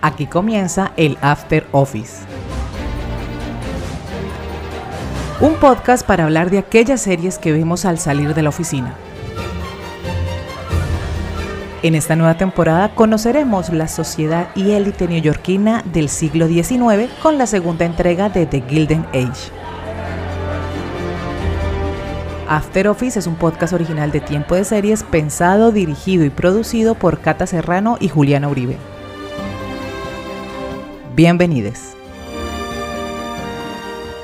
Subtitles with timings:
[0.00, 2.18] Aquí comienza el After Office.
[5.40, 8.94] Un podcast para hablar de aquellas series que vemos al salir de la oficina.
[11.82, 17.46] En esta nueva temporada conoceremos la sociedad y élite neoyorquina del siglo XIX con la
[17.46, 19.52] segunda entrega de The Gilded Age.
[22.48, 27.20] After Office es un podcast original de Tiempo de Series pensado, dirigido y producido por
[27.20, 28.78] Cata Serrano y Juliana Uribe.
[31.18, 31.96] Bienvenidos.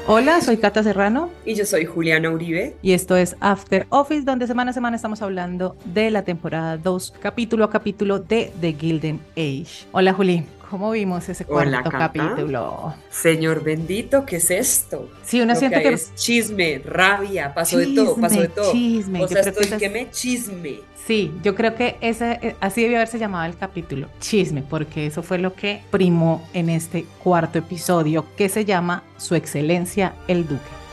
[0.06, 1.28] Hola, soy Cata Serrano.
[1.44, 2.76] Y yo soy Juliana Uribe.
[2.82, 7.14] Y esto es After Office, donde semana a semana estamos hablando de la temporada 2,
[7.20, 9.88] capítulo a capítulo de The Gilden Age.
[9.90, 10.44] Hola, Juli.
[10.74, 12.94] ¿Cómo vimos ese cuarto capítulo?
[13.08, 15.08] Señor bendito, ¿qué es esto?
[15.24, 18.72] Sí, uno siente que, es chisme, rabia, pasó de todo, pasó de todo.
[18.72, 20.80] Chisme, o sea, estoy que, me chisme.
[21.06, 25.22] Sí, yo creo que ese, eh, así debió haberse llamado el capítulo, chisme, porque eso
[25.22, 30.83] fue lo que primó en este cuarto episodio que se llama Su Excelencia el Duque.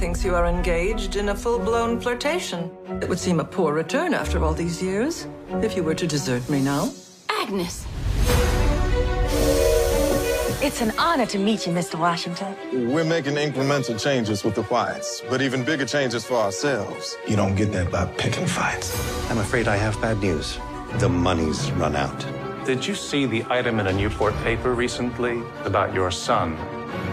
[0.00, 2.70] Thinks you are engaged in a full-blown flirtation.
[3.02, 5.26] It would seem a poor return after all these years,
[5.60, 6.90] if you were to desert me now.
[7.28, 7.84] Agnes.
[10.62, 11.98] It's an honor to meet you, Mr.
[11.98, 12.56] Washington.
[12.90, 17.18] We're making incremental changes with the whites, but even bigger changes for ourselves.
[17.28, 18.88] You don't get that by picking fights.
[19.30, 20.58] I'm afraid I have bad news.
[20.94, 22.24] The money's run out.
[22.64, 26.56] Did you see the item in a Newport paper recently about your son?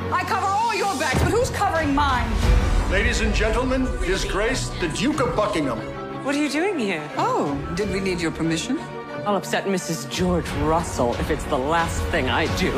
[0.09, 2.56] I cover all your backs, but who's covering mine?
[2.91, 5.77] Ladies and gentlemen, His Grace, the Duke of Buckingham.
[6.23, 7.03] What are you doing here?
[7.17, 8.79] Oh, did we need your permission?
[9.25, 10.09] I'll upset Mrs.
[10.09, 12.71] George Russell if it's the last thing I do.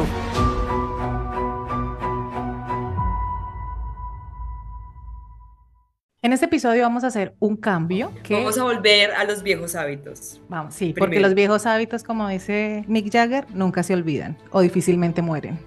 [6.21, 8.11] En este episodio vamos a hacer un cambio.
[8.23, 8.33] Que...
[8.33, 10.41] Vamos a volver a los viejos hábitos.
[10.49, 15.21] Vamos, sí, porque los viejos hábitos, como dice Mick Jagger, nunca se olvidan o difícilmente
[15.21, 15.57] mueren.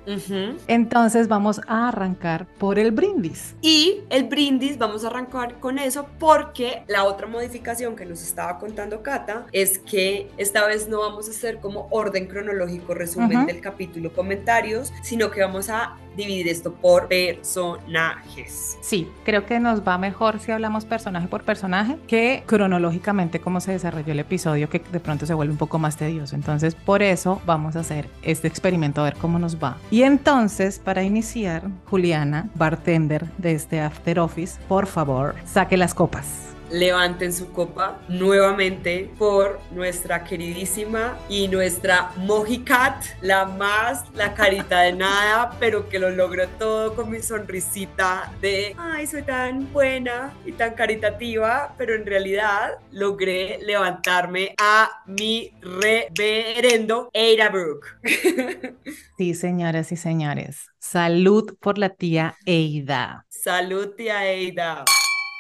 [0.66, 3.56] Entonces vamos a arrancar por el brindis.
[3.62, 8.59] Y el brindis vamos a arrancar con eso porque la otra modificación que nos estaba
[8.59, 13.62] contando Cata es que esta vez no vamos a hacer como orden cronológico, resumen del
[13.62, 18.78] capítulo, comentarios, sino que vamos a dividir esto por personajes.
[18.81, 23.73] Sí, creo que nos va mejor si hablamos personaje por personaje que cronológicamente cómo se
[23.73, 26.34] desarrolló el episodio, que de pronto se vuelve un poco más tedioso.
[26.34, 29.77] Entonces, por eso vamos a hacer este experimento a ver cómo nos va.
[29.91, 36.53] Y entonces, para iniciar, Juliana, bartender de este After Office, por favor, saque las copas
[36.72, 44.94] levanten su copa nuevamente por nuestra queridísima y nuestra Mojicat, la más, la carita de
[44.94, 50.53] nada, pero que lo logró todo con mi sonrisita de, ay, soy tan buena y
[50.53, 57.87] tan caritativa, pero en realidad logré levantarme a mi reverendo Ada Brooke.
[59.19, 60.66] Sí, señoras y señores.
[60.81, 63.25] Salud por la tía Eida.
[63.28, 64.84] Salud, tía Eida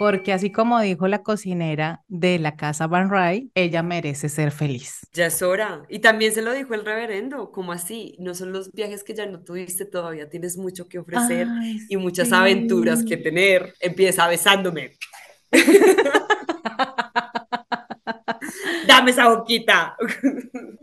[0.02, 5.06] porque así como dijo la cocinera de la casa Van Ray, ella merece ser feliz.
[5.12, 5.84] Ya es hora.
[5.88, 9.26] Y también se lo dijo el reverendo, como así, no son los viajes que ya
[9.26, 11.46] no tuviste todavía, tienes mucho que ofrecer
[11.88, 13.74] y muchas aventuras que tener.
[13.78, 14.96] Empieza besándome.
[18.86, 19.96] Dame esa boquita.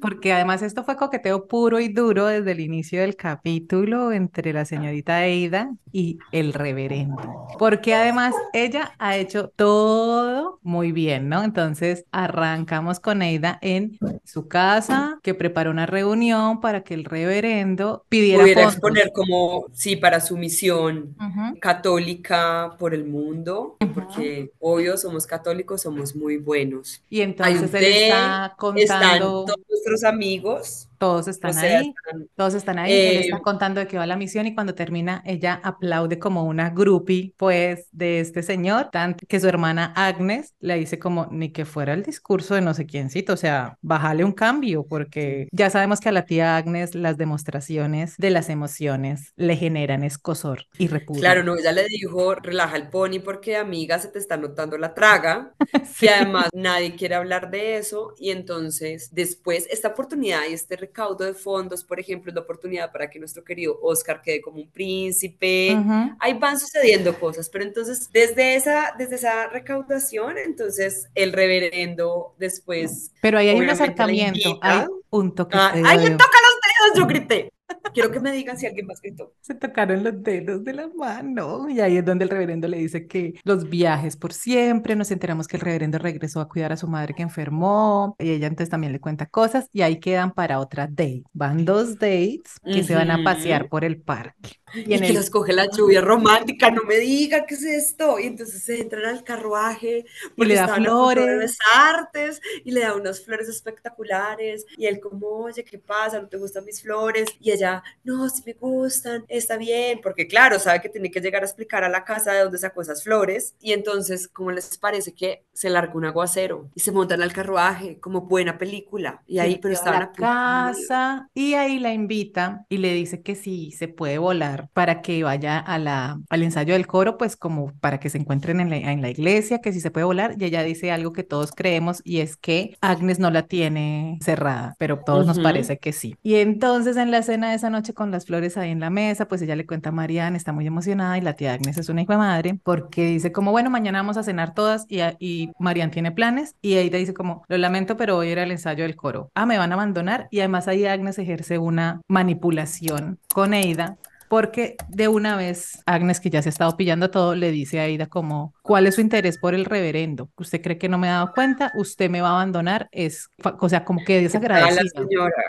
[0.01, 4.65] Porque además esto fue coqueteo puro y duro desde el inicio del capítulo entre la
[4.65, 7.47] señorita Eida y el reverendo.
[7.57, 11.43] Porque además ella ha hecho todo muy bien, ¿no?
[11.43, 18.05] Entonces arrancamos con Eida en su casa, que preparó una reunión para que el reverendo
[18.09, 21.15] pidiera Pudiera exponer como, sí, para su misión
[21.59, 27.03] católica por el mundo, porque obvio somos católicos, somos muy buenos.
[27.09, 28.83] Y entonces él está contando...
[28.83, 31.93] Están todos nuestros amigos todos están ahí,
[32.35, 35.23] todos están ahí, él está eh, contando de qué va la misión y cuando termina
[35.25, 40.75] ella aplaude como una groupie pues de este señor, tanto que su hermana Agnes le
[40.75, 44.33] dice como ni que fuera el discurso de no sé quiéncito, o sea, bájale un
[44.33, 49.55] cambio porque ya sabemos que a la tía Agnes las demostraciones de las emociones le
[49.55, 51.21] generan escosor y repudio.
[51.21, 54.93] Claro, no, ella le dijo, relaja el pony porque amiga se te está notando la
[54.93, 55.53] traga,
[56.01, 61.25] y además nadie quiere hablar de eso y entonces después esta oportunidad y este recaudo
[61.25, 64.69] de fondos, por ejemplo, es la oportunidad para que nuestro querido Oscar quede como un
[64.69, 65.77] príncipe.
[66.19, 73.11] Ahí van sucediendo cosas, pero entonces desde esa, desde esa recaudación, entonces el reverendo después...
[73.21, 75.55] Pero ahí hay un acercamiento, hay un toque.
[75.57, 76.97] Ah, ¡Ay, me toca los dedos!
[76.97, 77.49] Yo grité.
[77.93, 79.33] Quiero que me digan si alguien más gritó.
[79.41, 81.69] Se tocaron los dedos de la mano.
[81.69, 84.95] Y ahí es donde el reverendo le dice que los viajes por siempre.
[84.95, 88.15] Nos enteramos que el reverendo regresó a cuidar a su madre que enfermó.
[88.19, 89.67] Y ella entonces también le cuenta cosas.
[89.71, 91.23] Y ahí quedan para otra date.
[91.33, 94.51] Van dos dates que se van a pasear por el parque.
[94.73, 98.19] Y, en que los coge la lluvia romántica, no me diga qué es esto.
[98.19, 100.05] Y entonces se entran al carruaje
[100.35, 101.57] y le da flores.
[101.75, 104.65] artes y le da unas flores espectaculares.
[104.77, 106.21] Y él como, oye, ¿qué pasa?
[106.21, 107.27] ¿No te gustan mis flores?
[107.39, 107.58] Y ella,
[108.03, 109.99] no, si me gustan, está bien.
[110.01, 112.81] Porque claro, sabe que tiene que llegar a explicar a la casa de dónde sacó
[112.81, 113.55] esas flores.
[113.59, 116.69] Y entonces, ¿cómo les parece que se larga un aguacero?
[116.73, 119.21] Y se montan al carruaje, como buena película.
[119.27, 121.29] Y ahí, pero estaban a la casa.
[121.33, 125.59] Y ahí la invita y le dice que sí, se puede volar para que vaya
[125.59, 129.01] a la, al ensayo del coro, pues como para que se encuentren en la, en
[129.01, 132.19] la iglesia, que si se puede volar, y ella dice algo que todos creemos y
[132.19, 136.15] es que Agnes no la tiene cerrada, pero todos nos parece que sí.
[136.23, 139.27] Y entonces en la cena de esa noche con las flores ahí en la mesa,
[139.27, 142.01] pues ella le cuenta a Marianne, está muy emocionada y la tía Agnes es una
[142.01, 146.11] hija madre, porque dice como, bueno, mañana vamos a cenar todas y, y Marianne tiene
[146.11, 149.31] planes y ella dice como, lo lamento, pero hoy era el ensayo del coro.
[149.35, 153.97] Ah, me van a abandonar y además ahí Agnes ejerce una manipulación con Eida
[154.29, 157.83] porque de una vez Agnes, que ya se ha estado pillando todo, le dice a
[157.83, 160.29] Aida como, ¿cuál es su interés por el reverendo?
[160.37, 161.73] ¿Usted cree que no me ha dado cuenta?
[161.75, 162.87] ¿Usted me va a abandonar?
[162.91, 163.29] Es,
[163.59, 164.83] o sea, como que desagradecida.
[164.83, 165.43] la señora.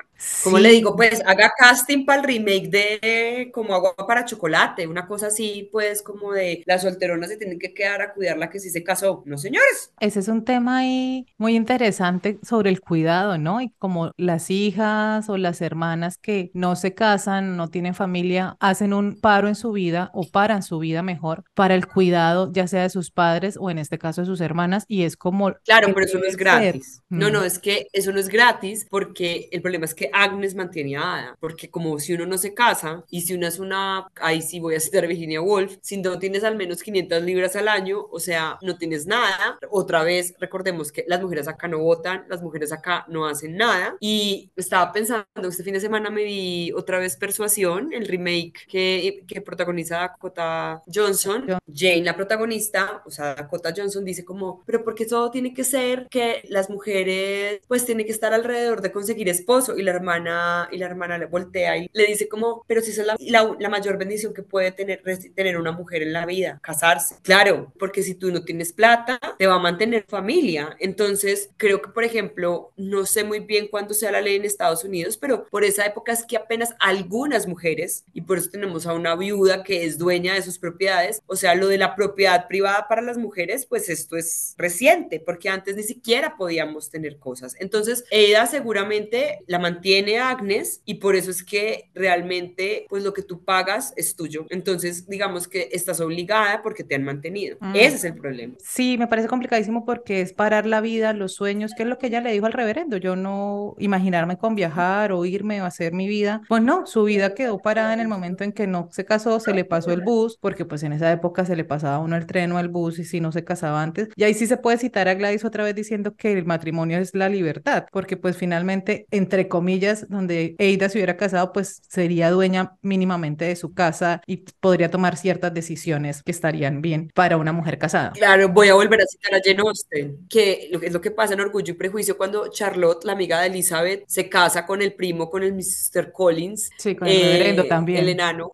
[0.44, 5.06] Como le digo, pues haga casting para el remake de como agua para chocolate, una
[5.06, 8.61] cosa así, pues como de las solteronas se tienen que quedar a cuidar la que
[8.61, 9.23] sí se casó.
[9.26, 9.93] No, señores.
[10.00, 13.61] Ese es un tema ahí muy interesante sobre el cuidado, ¿no?
[13.61, 18.93] Y como las hijas o las hermanas que no se casan, no tienen familia, hacen
[18.93, 22.83] un paro en su vida o paran su vida mejor para el cuidado, ya sea
[22.83, 25.55] de sus padres o en este caso de sus hermanas, y es como...
[25.65, 27.03] Claro, pero eso no es gratis.
[27.09, 30.97] No, no, es que eso no es gratis porque el problema es que Agnes mantiene
[30.97, 34.43] a Ada, porque como si uno no se casa y si uno es una, ahí
[34.43, 38.07] sí voy a citar Virginia Woolf, si no tienes al menos 500 libras al año,
[38.11, 42.43] o sea, no tienes nada, otra vez recordemos que las mujeres acá no votan, las
[42.43, 46.99] mujeres acá no hacen nada, y estaba pensando, este fin de semana me vi otra
[46.99, 51.47] vez Persuasión, el remake que, que protagoniza Dakota Johnson.
[51.73, 56.09] Jane, la protagonista, o sea, Dakota Johnson dice como, pero porque todo tiene que ser
[56.11, 60.79] que las mujeres pues tienen que estar alrededor de conseguir esposo y la hermana y
[60.79, 63.99] la hermana le voltea y le dice como, pero si esa es la, la, mayor
[63.99, 65.03] bendición que puede tener,
[65.35, 67.17] tener una mujer en la vida, casarse.
[67.23, 70.77] Claro, porque si tú no tienes plata, te va a mantener familia.
[70.81, 74.85] Entonces, creo que, por ejemplo, no sé muy bien cuándo sea la ley en Estados
[74.85, 78.94] Unidos, pero por esa época es que apenas algunas mujeres, y por eso tenemos a
[78.94, 82.87] una viuda que es dueña de sus propiedades, o sea, lo de la propiedad privada
[82.88, 87.56] para las mujeres, pues esto es reciente, porque antes ni siquiera podíamos tener cosas.
[87.58, 93.23] Entonces, ella seguramente la mantiene Agnes y por eso es que realmente, pues lo que
[93.23, 94.47] tú pagas es tuyo.
[94.50, 97.56] Entonces, digamos que estás obligada porque te han mantenido.
[97.61, 97.76] Mm.
[97.76, 98.55] Ese es el problema.
[98.58, 102.08] Sí, me parece complicadísimo porque es parar la vida, los sueños, que es lo que
[102.08, 102.97] ella le dijo al reverendo.
[102.97, 106.43] Yo no imaginarme con viajar o irme o hacer mi vida.
[106.49, 109.53] Pues no, su vida quedó parada en el momento en que no se casó, se
[109.53, 112.53] le pasó el bus, porque pues en esa época se le pasaba uno el tren
[112.53, 114.09] o el bus y si no se casaba antes.
[114.17, 117.15] Y ahí sí se puede citar a Gladys otra vez diciendo que el matrimonio es
[117.15, 122.77] la libertad, porque pues finalmente, entre comillas, donde Eida se hubiera casado, pues sería dueña
[122.83, 127.79] mínimamente de su casa y podría tomar ciertas decisiones que estarían bien para una mujer
[127.79, 128.13] casada.
[128.13, 131.41] Claro, voy a volver a citar a Jane Austen, que es lo que pasa en
[131.41, 135.43] Orgullo y Prejuicio cuando Charlotte, la amiga de Elizabeth, se casa con el primo, con
[135.43, 136.12] el Mr.
[136.12, 136.71] Collins.
[136.79, 138.00] Sí, con el reverendo eh, también.
[138.00, 138.09] El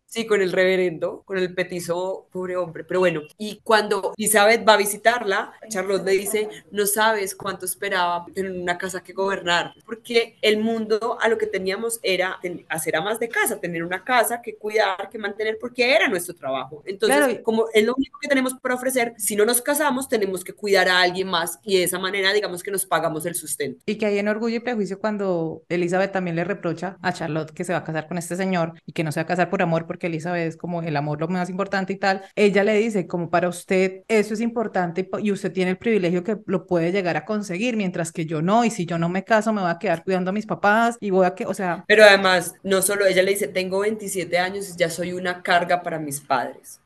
[0.05, 2.83] sí, con el reverendo, con el petizo, pobre hombre.
[2.83, 8.25] Pero bueno, y cuando Elizabeth va a visitarla, Charlotte le dice, no sabes cuánto esperaba
[8.33, 13.19] tener una casa que gobernar, porque el mundo a lo que teníamos era hacer amas
[13.19, 16.83] de casa, tener una casa que cuidar, que mantener, porque era nuestro trabajo.
[16.85, 20.53] Entonces, como es lo único que tenemos para ofrecer, si no nos casamos, tenemos que
[20.53, 23.81] cuidar a alguien más y de esa manera, digamos que nos pagamos el sustento.
[23.85, 27.63] Y que hay en Orgullo y Prejuicio cuando Elizabeth también le reprocha a Charlotte que
[27.63, 29.56] se va a casar con este señor y que no se va a casar por
[29.61, 32.23] amor porque Elizabeth es como el amor lo más importante y tal.
[32.35, 36.37] Ella le dice como para usted eso es importante y usted tiene el privilegio que
[36.45, 39.53] lo puede llegar a conseguir, mientras que yo no, y si yo no me caso
[39.53, 41.83] me voy a quedar cuidando a mis papás y voy a que, o sea...
[41.87, 45.83] Pero además, no solo ella le dice, tengo 27 años y ya soy una carga
[45.83, 46.81] para mis padres.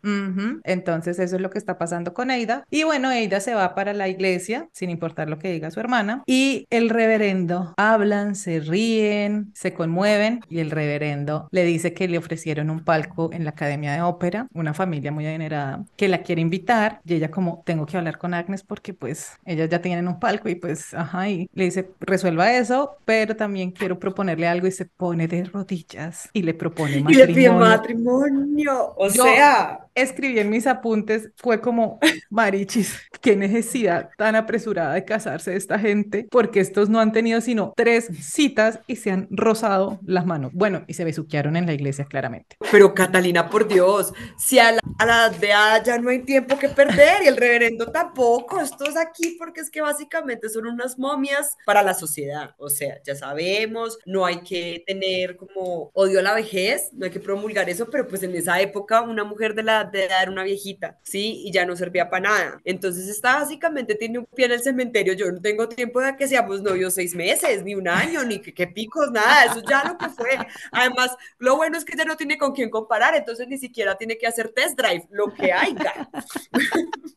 [0.63, 2.63] Entonces eso es lo que está pasando con Eida.
[2.70, 6.24] Y bueno, Eida se va para la iglesia, sin importar lo que diga su hermana,
[6.25, 12.18] y el reverendo hablan, se ríen, se conmueven, y el reverendo le dice que le
[12.18, 16.41] ofrecieron un palco en la Academia de Ópera, una familia muy adinerada, que la quiere
[16.41, 20.20] invitar y ella como, tengo que hablar con Agnes porque pues ellas ya tienen un
[20.20, 24.72] palco y pues, ajá, y le dice, resuelva eso, pero también quiero proponerle algo y
[24.72, 27.24] se pone de rodillas y le propone matrimonio.
[27.24, 34.10] Y le pide matrimonio, o sea escribí en mis apuntes fue como, Marichis, qué necesidad
[34.18, 38.96] tan apresurada de casarse esta gente, porque estos no han tenido sino tres citas y
[38.96, 40.52] se han rozado las manos.
[40.54, 42.58] Bueno, y se besuquearon en la iglesia claramente.
[42.72, 45.52] Pero Catalina, por Dios, si a la, a la de
[45.86, 49.82] ya no hay tiempo que perder y el reverendo tampoco, estos aquí porque es que
[49.82, 52.56] básicamente son unas momias para la sociedad.
[52.58, 57.12] O sea, ya sabemos, no hay que tener como odio a la vejez, no hay
[57.12, 60.44] que promulgar eso, pero pues en esa época una mujer de la de dar una
[60.44, 61.44] viejita, ¿sí?
[61.46, 62.62] Y ya no servía para nada.
[62.64, 65.14] Entonces está básicamente tiene un pie en el cementerio.
[65.14, 68.68] Yo no tengo tiempo de que seamos novios seis meses, ni un año, ni que,
[68.68, 69.46] picos, nada.
[69.46, 70.38] Eso ya lo que fue.
[70.72, 74.18] Además, lo bueno es que ya no tiene con quién comparar, entonces ni siquiera tiene
[74.18, 76.10] que hacer test drive, lo que haya.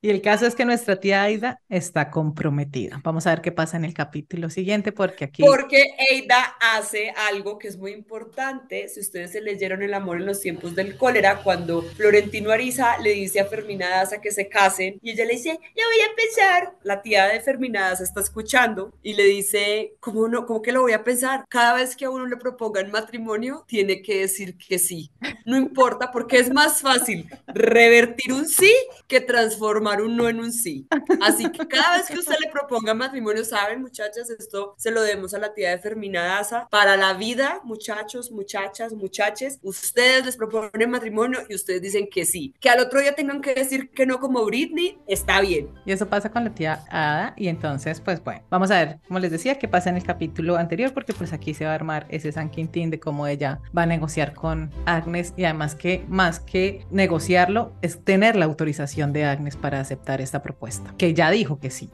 [0.00, 3.00] Y el caso es que nuestra tía Aida está comprometida.
[3.02, 5.42] Vamos a ver qué pasa en el capítulo siguiente, porque aquí.
[5.42, 8.88] Porque Aida hace algo que es muy importante.
[8.88, 13.10] Si ustedes se leyeron El amor en los tiempos del cólera, cuando Florentino Arisa le
[13.10, 16.74] dice a Fermina Daza que se casen y ella le dice, le voy a pensar.
[16.82, 20.82] La tía de Fermina Daza está escuchando y le dice, ¿cómo, no, ¿cómo que lo
[20.82, 21.44] voy a pensar?
[21.48, 25.10] Cada vez que a uno le propongan matrimonio, tiene que decir que sí.
[25.44, 28.72] No importa porque es más fácil revertir un sí
[29.06, 30.86] que transformar un no en un sí.
[31.20, 35.34] Así que cada vez que usted le proponga matrimonio, saben muchachas, esto se lo demos
[35.34, 36.68] a la tía de Fermina Daza.
[36.70, 42.43] Para la vida, muchachos, muchachas, muchaches, ustedes les proponen matrimonio y ustedes dicen que sí
[42.60, 45.68] que al otro día tengan que decir que no como Britney, está bien.
[45.84, 49.18] Y eso pasa con la tía Ada y entonces pues bueno, vamos a ver, como
[49.18, 52.06] les decía, qué pasa en el capítulo anterior porque pues aquí se va a armar
[52.08, 56.40] ese San Quintín de cómo ella va a negociar con Agnes y además que más
[56.40, 61.58] que negociarlo es tener la autorización de Agnes para aceptar esta propuesta, que ya dijo
[61.58, 61.90] que sí.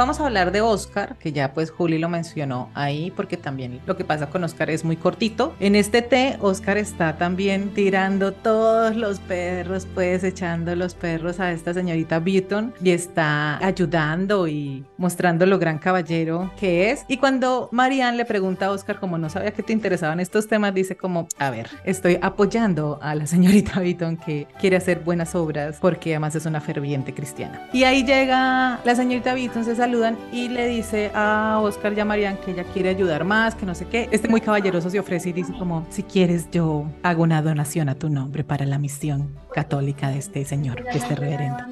[0.00, 3.98] Vamos a hablar de Oscar, que ya pues Juli lo mencionó ahí, porque también lo
[3.98, 5.54] que pasa con Oscar es muy cortito.
[5.60, 11.52] En este té, Oscar está también tirando todos los perros, pues echando los perros a
[11.52, 17.04] esta señorita Beaton y está ayudando y mostrando lo gran caballero que es.
[17.06, 20.72] Y cuando Marianne le pregunta a Oscar, como no sabía que te interesaban estos temas,
[20.72, 25.76] dice como, a ver, estoy apoyando a la señorita Beaton que quiere hacer buenas obras
[25.78, 27.68] porque además es una ferviente cristiana.
[27.74, 31.98] Y ahí llega la señorita Beaton, se sale saludan y le dice a Oscar y
[31.98, 34.08] a Marian que ella quiere ayudar más, que no sé qué.
[34.12, 37.96] Este muy caballeroso se ofrece y dice como, si quieres yo hago una donación a
[37.96, 41.64] tu nombre para la misión católica de este señor, de este reverendo.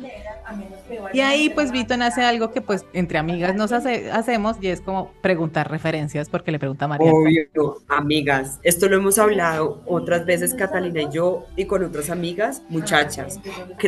[1.13, 4.81] Y ahí pues Vito hace algo que pues entre amigas nos hace, hacemos y es
[4.81, 7.13] como preguntar referencias porque le pregunta a María.
[7.13, 8.59] Obvio, amigas.
[8.63, 13.41] Esto lo hemos hablado otras veces Catalina y yo y con otras amigas, muchachas.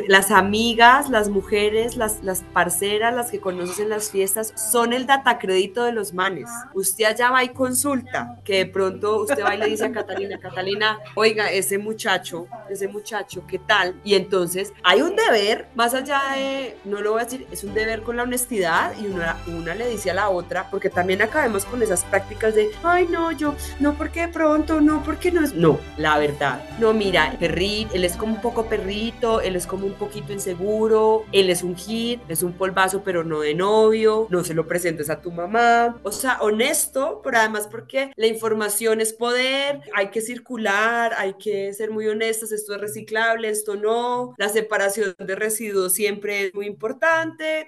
[0.08, 5.06] las amigas, las mujeres, las, las parceras, las que conoces en las fiestas son el
[5.06, 6.48] datacrédito de los manes.
[6.74, 10.38] Usted allá va y consulta, que de pronto usted va y le dice a Catalina,
[10.38, 13.94] Catalina, oiga, ese muchacho, ese muchacho, ¿qué tal?
[14.04, 17.74] Y entonces hay un deber, más allá de no lo voy a decir, es un
[17.74, 21.64] deber con la honestidad y una, una le dice a la otra, porque también acabemos
[21.64, 25.54] con esas prácticas de, ay, no, yo, no, porque de pronto, no, porque no es,
[25.54, 29.86] no, la verdad, no, mira, perrito, él es como un poco perrito, él es como
[29.86, 34.44] un poquito inseguro, él es un hit, es un polvazo, pero no de novio, no
[34.44, 39.12] se lo presentes a tu mamá, o sea, honesto, pero además porque la información es
[39.12, 44.48] poder, hay que circular, hay que ser muy honestos, esto es reciclable, esto no, la
[44.48, 46.79] separación de residuos siempre es muy importante,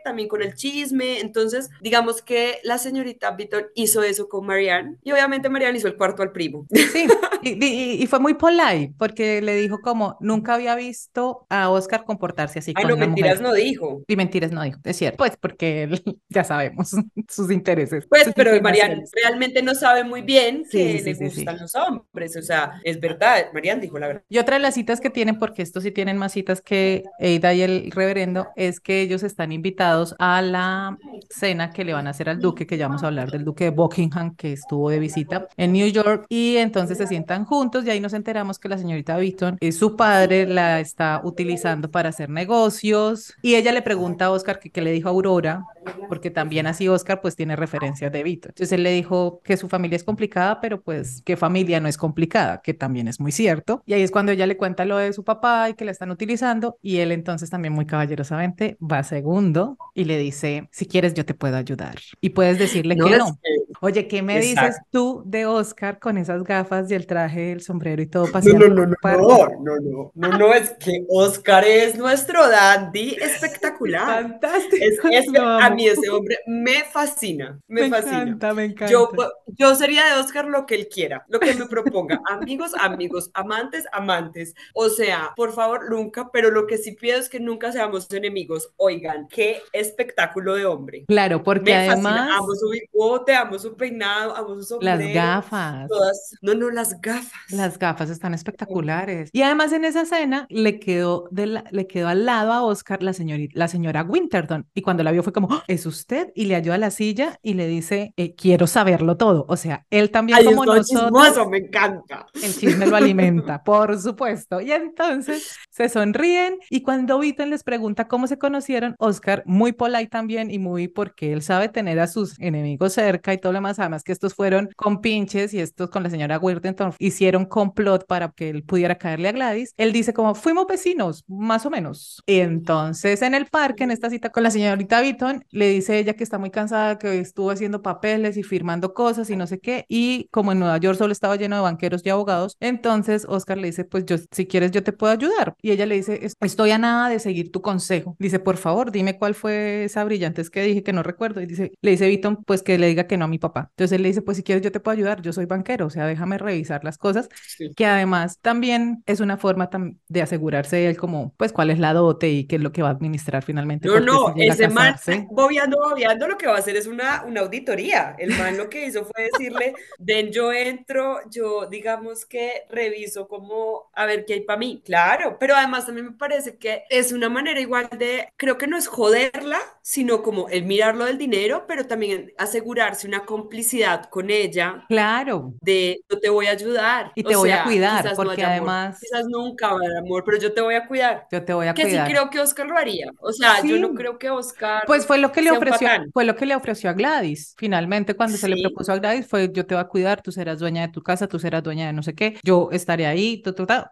[0.04, 1.20] también con el chisme.
[1.20, 5.96] Entonces, digamos que la señorita Beaton hizo eso con Marianne y obviamente Marianne hizo el
[5.96, 6.66] cuarto al primo.
[6.70, 7.08] Sí,
[7.42, 12.72] y, fue muy polite porque le dijo como nunca había visto a Oscar comportarse así.
[12.76, 14.02] Ay, no, mentiras no dijo.
[14.06, 15.18] Y mentiras no dijo, es cierto.
[15.18, 15.88] Pues porque
[16.28, 16.90] ya sabemos
[17.28, 18.06] sus intereses.
[18.08, 22.36] Pues, pero Marianne realmente no sabe muy bien que le gustan los hombres.
[22.36, 24.22] O sea, es verdad, Marianne dijo la verdad.
[24.28, 27.54] Y otra de las citas que tienen, porque estos sí tienen más citas que Eida
[27.54, 32.10] y el reverendo, es que ellos están invitados a la cena que le van a
[32.10, 34.98] hacer al duque, que ya vamos a hablar del duque de Buckingham, que estuvo de
[34.98, 38.78] visita en New York, y entonces se sientan juntos y ahí nos enteramos que la
[38.78, 44.26] señorita Beaton, es su padre, la está utilizando para hacer negocios, y ella le pregunta
[44.26, 45.64] a Oscar que qué le dijo a Aurora,
[46.08, 48.50] porque también así Oscar pues tiene referencias de Beaton.
[48.50, 51.96] Entonces él le dijo que su familia es complicada, pero pues que familia no es
[51.96, 53.82] complicada, que también es muy cierto.
[53.86, 56.10] Y ahí es cuando ella le cuenta lo de su papá y que la están
[56.10, 61.24] utilizando, y él entonces también muy caballerosamente va segundo y le dice, si quieres yo
[61.24, 61.96] te puedo ayudar.
[62.20, 63.38] Y puedes decirle que no.
[63.84, 68.00] Oye, ¿qué me dices tú de Oscar con esas gafas y el traje, el sombrero
[68.00, 68.68] y todo paseando?
[68.68, 74.22] No, no, no, no, no, no, no, no, es que Oscar es nuestro dandy espectacular.
[74.22, 74.76] Fantástico.
[75.10, 78.22] Es, a mí ese hombre me fascina, me, fascina.
[78.22, 78.92] Encanta, me encanta.
[78.92, 79.10] Yo,
[79.48, 82.20] yo sería de Oscar lo que él quiera, lo que me proponga.
[82.30, 84.54] amigos, amigos, amantes, amantes.
[84.74, 88.72] O sea, por favor, nunca, pero lo que sí pido es que nunca seamos enemigos.
[88.76, 91.04] Oigan, qué espectáculo de hombre.
[91.08, 92.30] Claro, porque además...
[92.32, 94.98] Amo su bigote, amo su peinado, amo su sombrero.
[94.98, 95.88] Las gafas.
[95.88, 96.34] Todas...
[96.42, 97.32] No, no, las gafas.
[97.50, 99.30] Las gafas están espectaculares.
[99.32, 101.64] Y además en esa escena le quedó, de la...
[101.70, 104.66] le quedó al lado a Oscar la, señorita, la señora Winterton.
[104.74, 106.32] Y cuando la vio fue como, ¡Oh, ¿es usted?
[106.34, 109.44] Y le halló a la silla y le dice, eh, quiero saberlo todo.
[109.48, 111.48] O sea, él también como nosotros.
[111.48, 112.26] me encanta.
[112.34, 114.60] El chisme lo alimenta, por supuesto.
[114.60, 120.08] Y entonces se sonríen y cuando Vito les pregunta cómo se conocieron, Oscar, muy polite
[120.08, 123.78] también y muy porque él sabe tener a sus enemigos cerca y todo lo demás,
[123.78, 128.30] además que estos fueron con pinches y estos con la señora Worthington hicieron complot para
[128.30, 129.74] que él pudiera caerle a Gladys.
[129.76, 132.22] Él dice como, fuimos vecinos, más o menos.
[132.26, 136.14] Y entonces en el parque, en esta cita con la señorita Vitton, le dice ella
[136.14, 139.84] que está muy cansada, que estuvo haciendo papeles y firmando cosas y no sé qué,
[139.88, 143.68] y como en Nueva York solo estaba lleno de banqueros y abogados, entonces Oscar le
[143.68, 145.54] dice, pues yo, si quieres, yo te puedo ayudar.
[145.62, 148.16] Y ella le dice, estoy a nada de seguir tu consejo.
[148.18, 151.40] Dice, por favor, dime cuál fue esa brillante que dije que no recuerdo.
[151.40, 153.51] Y dice, le dice Vitton, pues que le diga que no a mi papá.
[153.60, 155.90] Entonces él le dice, pues si quieres, yo te puedo ayudar, yo soy banquero, o
[155.90, 157.28] sea, déjame revisar las cosas,
[157.76, 159.68] que además también es una forma
[160.08, 162.88] de asegurarse él como, pues cuál es la dote y qué es lo que va
[162.88, 163.88] a administrar finalmente.
[163.88, 164.96] No, no, ese man,
[165.30, 168.14] bobeando, bobeando, lo que va a hacer es una, una auditoría.
[168.18, 173.90] El man lo que hizo fue decirle, ven, yo entro, yo digamos que reviso como
[173.94, 174.82] a ver qué hay para mí.
[174.84, 178.76] Claro, pero además también me parece que es una manera igual de, creo que no
[178.76, 184.84] es joderla, sino como el mirarlo del dinero, pero también asegurarse una complicidad con ella.
[184.88, 185.54] Claro.
[185.62, 187.12] De yo te voy a ayudar.
[187.14, 188.98] Y te voy a cuidar, porque además.
[189.00, 191.26] Quizás nunca amor, pero yo te voy a cuidar.
[191.32, 191.90] Yo te voy a cuidar.
[191.90, 193.10] Que sí creo que Oscar lo haría.
[193.20, 194.82] O sea, yo no creo que Oscar.
[194.86, 197.54] Pues fue lo que le ofreció, fue lo que le ofreció a Gladys.
[197.56, 200.58] Finalmente, cuando se le propuso a Gladys, fue yo te voy a cuidar, tú serás
[200.58, 203.42] dueña de tu casa, tú serás dueña de no sé qué, yo estaré ahí,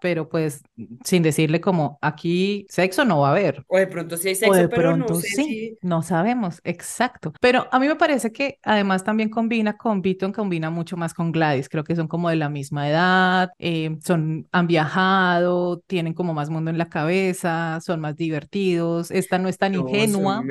[0.03, 0.63] pero pues
[1.05, 3.65] sin decirle como aquí sexo no va a haber.
[3.69, 7.33] O de pronto sí hay sexo, de pero pronto no sí, no sabemos, exacto.
[7.41, 11.33] Pero a mí me parece que además también combina con Beaton, combina mucho más con
[11.33, 16.35] Gladys, creo que son como de la misma edad, eh, son, han viajado, tienen como
[16.35, 20.43] más mundo en la cabeza, son más divertidos, esta no es tan ingenua.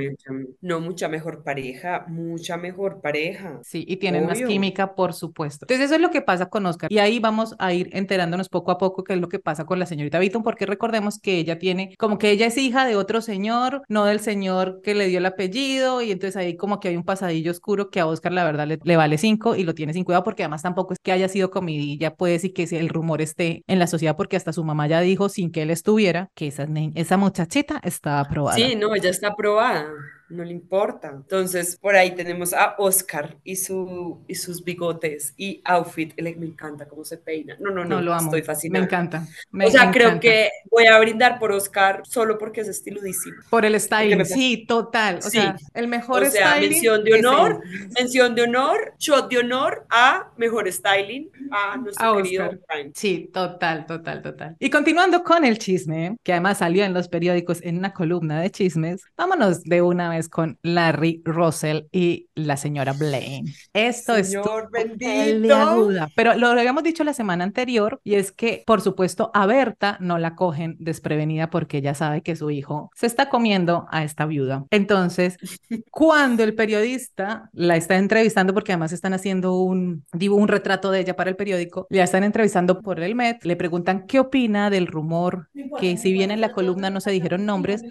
[0.61, 3.59] no, mucha mejor pareja, mucha mejor pareja.
[3.63, 5.65] Sí, y tienen más química, por supuesto.
[5.65, 6.91] Entonces eso es lo que pasa con Oscar.
[6.91, 9.79] Y ahí vamos a ir enterándonos poco a poco qué es lo que pasa con
[9.79, 13.21] la señorita Beaton, porque recordemos que ella tiene, como que ella es hija de otro
[13.21, 16.97] señor, no del señor que le dio el apellido, y entonces ahí como que hay
[16.97, 20.03] un pasadillo oscuro que a Oscar la verdad le, vale cinco y lo tiene sin
[20.03, 23.63] cuidado porque además tampoco es que haya sido comidilla, puede decir que el rumor esté
[23.67, 26.67] en la sociedad porque hasta su mamá ya dijo sin que él estuviera que esa,
[26.95, 28.58] esa muchachita estaba aprobada.
[28.58, 29.88] Sí, no, ella está aprobada
[30.29, 31.09] no le importa.
[31.09, 36.13] Entonces, por ahí tenemos a Oscar y, su, y sus bigotes y outfit.
[36.21, 37.57] me encanta cómo se peina.
[37.59, 38.25] No, no, no, lo amo.
[38.25, 38.79] estoy fascinada.
[38.79, 39.27] Me encanta.
[39.53, 43.37] o sea, creo que voy a brindar por Oscar solo porque es estiludísimo.
[43.49, 45.19] Por el styling, sí, total.
[45.19, 47.61] O sea, el mejor o sea, mención de honor,
[47.97, 52.49] mención de honor, shot de honor a mejor styling a nuestro querido
[52.93, 54.55] Sí, total, total, total.
[54.59, 58.51] Y continuando con el chisme, que además salió en los periódicos en una columna de
[58.51, 63.53] chismes, vámonos de una vez con Larry Russell y la señora Blaine.
[63.73, 65.89] Esto Señor es bendito.
[66.15, 70.17] pero lo habíamos dicho la semana anterior y es que, por supuesto, a Berta no
[70.17, 74.65] la cogen desprevenida porque ella sabe que su hijo se está comiendo a esta viuda.
[74.71, 75.38] Entonces,
[75.91, 81.01] cuando el periodista la está entrevistando, porque además están haciendo un, digo, un retrato de
[81.01, 84.88] ella para el periódico, la están entrevistando por el Met, le preguntan qué opina del
[84.88, 87.84] rumor, que si bien en la columna no se dijeron nombres,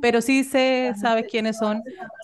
[0.00, 1.71] pero sí se sabe quiénes son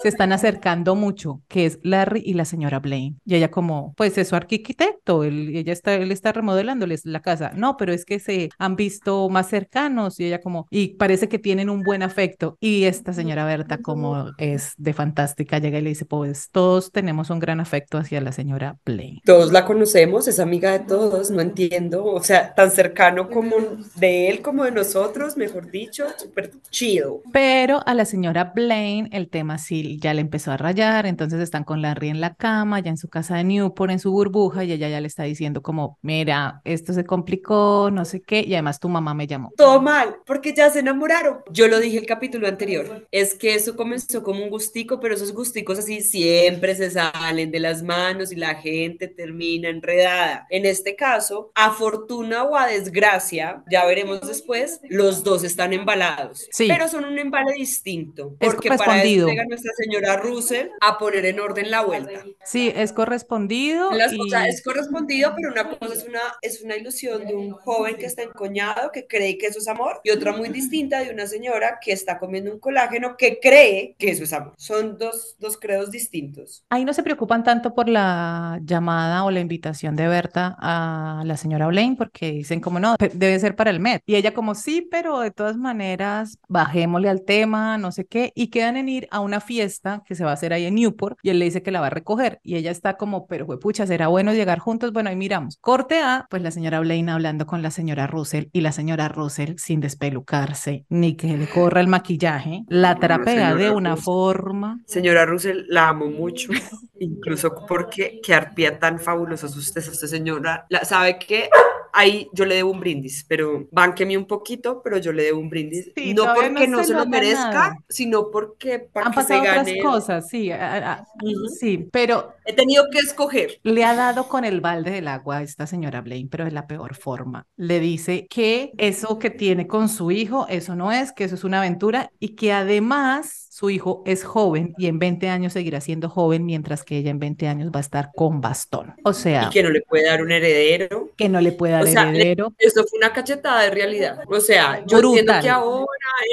[0.02, 3.16] se están acercando mucho, que es Larry y la señora Blaine.
[3.24, 7.52] Y ella como, pues es su arquitecto, él, ella está, él está remodelándoles la casa.
[7.54, 11.38] No, pero es que se han visto más cercanos y ella como, y parece que
[11.38, 12.56] tienen un buen afecto.
[12.60, 17.30] Y esta señora Berta como es de fantástica, llega y le dice, pues todos tenemos
[17.30, 19.20] un gran afecto hacia la señora Blaine.
[19.24, 23.56] Todos la conocemos, es amiga de todos, no entiendo, o sea, tan cercano como
[23.96, 24.88] de él como de nosotros.
[24.88, 27.22] nosotros, mejor dicho, súper chido.
[27.32, 31.64] Pero a la señora Blaine el tema sí ya le empezó a rayar, entonces están
[31.64, 34.72] con Larry en la cama, ya en su casa de Newport, en su burbuja, y
[34.72, 38.80] ella ya le está diciendo como, mira, esto se complicó, no sé qué, y además
[38.80, 39.52] tu mamá me llamó.
[39.56, 41.38] Todo mal, porque ya se enamoraron.
[41.50, 45.32] Yo lo dije el capítulo anterior, es que eso comenzó como un gustico, pero esos
[45.32, 50.46] gusticos así siempre se salen de las manos y la gente termina enredada.
[50.50, 56.46] En este caso, a fortuna o a desgracia, ya veremos después, los dos están embalados,
[56.50, 56.66] Sí.
[56.68, 59.27] pero son un embale distinto, Es porque para eso correspondido.
[59.28, 62.24] Llega nuestra señora Russell a poner en orden la vuelta.
[62.44, 63.92] Sí, es correspondido.
[63.92, 64.18] Las y...
[64.18, 68.06] cosas es correspondido, pero una cosa es una, es una ilusión de un joven que
[68.06, 71.78] está encoñado, que cree que eso es amor, y otra muy distinta de una señora
[71.80, 74.54] que está comiendo un colágeno que cree que eso es amor.
[74.56, 76.64] Son dos, dos credos distintos.
[76.70, 81.36] Ahí no se preocupan tanto por la llamada o la invitación de Berta a la
[81.36, 84.02] señora Blaine porque dicen como no, debe ser para el Met.
[84.06, 88.48] Y ella como sí, pero de todas maneras bajémosle al tema, no sé qué, y
[88.48, 91.30] quedan en ir a una fiesta que se va a hacer ahí en Newport y
[91.30, 94.08] él le dice que la va a recoger y ella está como, pero pucha, será
[94.08, 95.58] bueno llegar juntos, bueno, ahí miramos.
[95.60, 99.54] Corte A, pues la señora Blaine hablando con la señora Russell y la señora Russell
[99.56, 104.04] sin despelucarse ni que le corra el maquillaje, la trapea de una Russell.
[104.04, 104.80] forma.
[104.86, 106.50] Señora Russell, la amo mucho,
[107.00, 110.66] incluso porque qué arpía tan fabulosa usted, esta señora.
[110.68, 111.48] La, ¿Sabe qué?
[111.92, 115.50] Ahí yo le debo un brindis, pero bánqueme un poquito, pero yo le debo un
[115.50, 115.92] brindis.
[115.94, 117.76] Sí, no porque no no, se se lo merezca, nada.
[117.88, 119.78] sino porque para Han que se pasado otras gane.
[119.82, 121.48] cosas, sí, a- a- a- Ujú.
[121.48, 123.60] sí, pero He tenido que escoger.
[123.62, 126.66] le ha dado con el balde del agua a esta señora Blaine, pero de la
[126.66, 127.46] peor forma.
[127.56, 131.44] Le dice que eso que tiene con su hijo, eso no es, que eso es
[131.44, 136.08] una aventura y que además su hijo es joven y en 20 años seguirá siendo
[136.08, 138.94] joven, mientras que ella en 20 años va a estar con bastón.
[139.02, 141.10] O sea, Y que no le puede dar un heredero.
[141.16, 142.54] que no le puede dar O sea, heredero.
[142.56, 144.20] Eso fue una cachetada de realidad.
[144.28, 145.42] O sea, yo entiendo Brutal.
[145.42, 145.86] que ahora,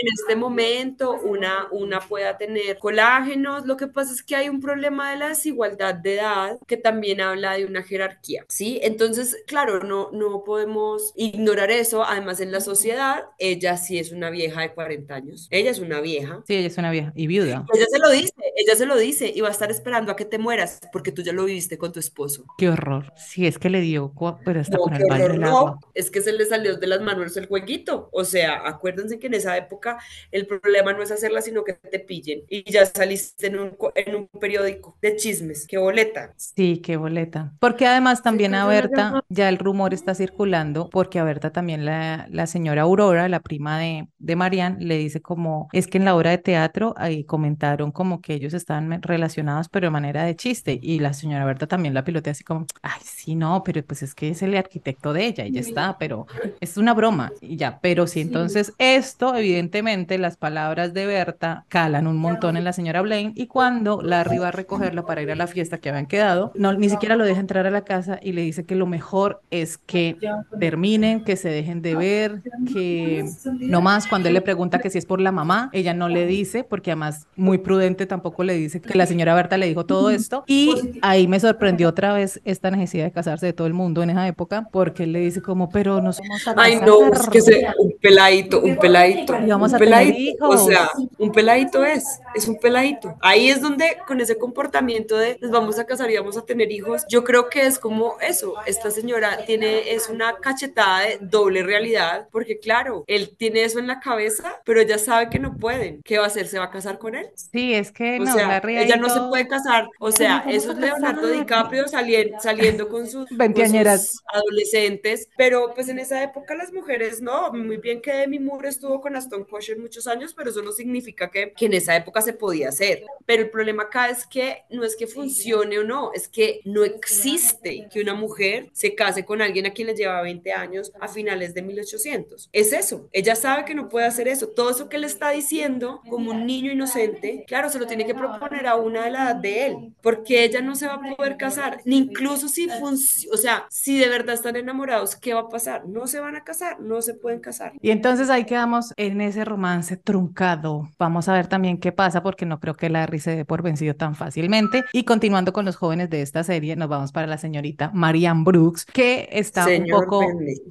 [0.03, 3.65] en este momento, una, una pueda tener colágenos.
[3.65, 7.21] Lo que pasa es que hay un problema de la desigualdad de edad que también
[7.21, 8.79] habla de una jerarquía, ¿sí?
[8.83, 12.03] Entonces, claro, no, no podemos ignorar eso.
[12.03, 15.47] Además, en la sociedad, ella sí es una vieja de 40 años.
[15.49, 16.43] Ella es una vieja.
[16.45, 17.65] Sí, ella es una vieja y viuda.
[17.73, 20.25] Ella se lo dice, ella se lo dice y va a estar esperando a que
[20.25, 22.45] te mueras porque tú ya lo viviste con tu esposo.
[22.57, 23.13] Qué horror.
[23.17, 25.47] Sí, es que le dio, pero está No, con qué el horror, del no.
[25.47, 25.79] agua.
[25.93, 28.09] Es que se le salió de las manos el jueguito.
[28.11, 29.97] O sea, acuérdense que en esa época
[30.31, 32.43] el problema no es hacerla, sino que te pillen.
[32.49, 35.67] Y ya saliste en un, en un periódico de chismes.
[35.67, 36.35] ¡Qué boleta!
[36.37, 37.53] Sí, qué boleta.
[37.59, 41.51] Porque además también a cayó la Berta, ya el rumor está circulando, porque a Berta
[41.51, 45.97] también la, la señora Aurora, la prima de, de Marianne, le dice como, es que
[45.97, 50.23] en la obra de teatro ahí comentaron como que ellos estaban relacionados, pero de manera
[50.23, 50.79] de chiste.
[50.81, 54.13] Y la señora Berta también la pilotea así como, ay, sí, no, pero pues es
[54.13, 56.27] que es el arquitecto de ella y ya está, pero
[56.59, 57.79] es una broma y ya.
[57.81, 63.01] Pero sí, entonces esto, evidentemente, las palabras de Berta calan un montón en la señora
[63.01, 66.51] Blaine y cuando Larry va a recogerla para ir a la fiesta que habían quedado,
[66.55, 69.41] no, ni siquiera lo deja entrar a la casa y le dice que lo mejor
[69.51, 70.17] es que
[70.59, 72.41] terminen, que se dejen de ver,
[72.73, 73.25] que
[73.59, 76.25] no más cuando él le pregunta que si es por la mamá, ella no le
[76.25, 80.09] dice, porque además muy prudente tampoco le dice que la señora Berta le dijo todo
[80.09, 84.01] esto y ahí me sorprendió otra vez esta necesidad de casarse de todo el mundo
[84.01, 87.11] en esa época, porque él le dice como, pero no somos a Ay, no, es
[87.11, 87.31] casar".
[87.31, 89.35] que se, un peladito, un peladito.
[89.41, 90.19] Y vamos un a tener peladito.
[90.19, 90.61] hijos.
[90.61, 93.15] O sea, un peladito es, es un peladito.
[93.21, 96.71] Ahí es donde, con ese comportamiento de nos vamos a casar y vamos a tener
[96.71, 98.55] hijos, yo creo que es como eso.
[98.65, 103.87] Esta señora tiene, es una cachetada de doble realidad, porque claro, él tiene eso en
[103.87, 106.01] la cabeza, pero ella sabe que no pueden.
[106.03, 106.47] ¿Qué va a hacer?
[106.47, 107.27] ¿Se va a casar con él?
[107.35, 109.87] Sí, es que O no, sea, ella no se puede casar.
[109.99, 111.27] O sea, ¿Cómo eso es Leonardo?
[111.27, 115.29] DiCaprio salien- saliendo con sus, con sus adolescentes.
[115.37, 117.51] Pero pues en esa época las mujeres no.
[117.53, 121.29] Muy bien que Demi Moore estuvo con Aston Kutcher muchos años, pero eso no significa
[121.29, 123.03] que, que en esa época se podía hacer.
[123.25, 126.83] Pero el problema acá es que no es que funcione o no, es que no
[126.83, 131.07] existe que una mujer se case con alguien a quien le lleva 20 años a
[131.07, 132.49] finales de 1800.
[132.51, 133.09] Es eso.
[133.11, 134.49] Ella sabe que no puede hacer eso.
[134.49, 138.15] Todo eso que le está diciendo como un niño inocente, claro, se lo tiene que
[138.15, 141.37] proponer a una de la edad de él, porque ella no se va a poder
[141.37, 145.49] casar, ni incluso si funciona, o sea, si de verdad están enamorados, ¿qué va a
[145.49, 145.87] pasar?
[145.87, 147.73] No se van a casar, no se pueden casar.
[147.81, 150.89] Y entonces ahí quedamos en ese romance truncado.
[150.97, 153.95] Vamos a ver también qué pasa, porque no creo que Larry se dé por vencido
[153.95, 154.83] tan fácilmente.
[154.93, 158.85] Y continuando con los jóvenes de esta serie, nos vamos para la señorita Marianne Brooks,
[158.85, 160.25] que está Señor un poco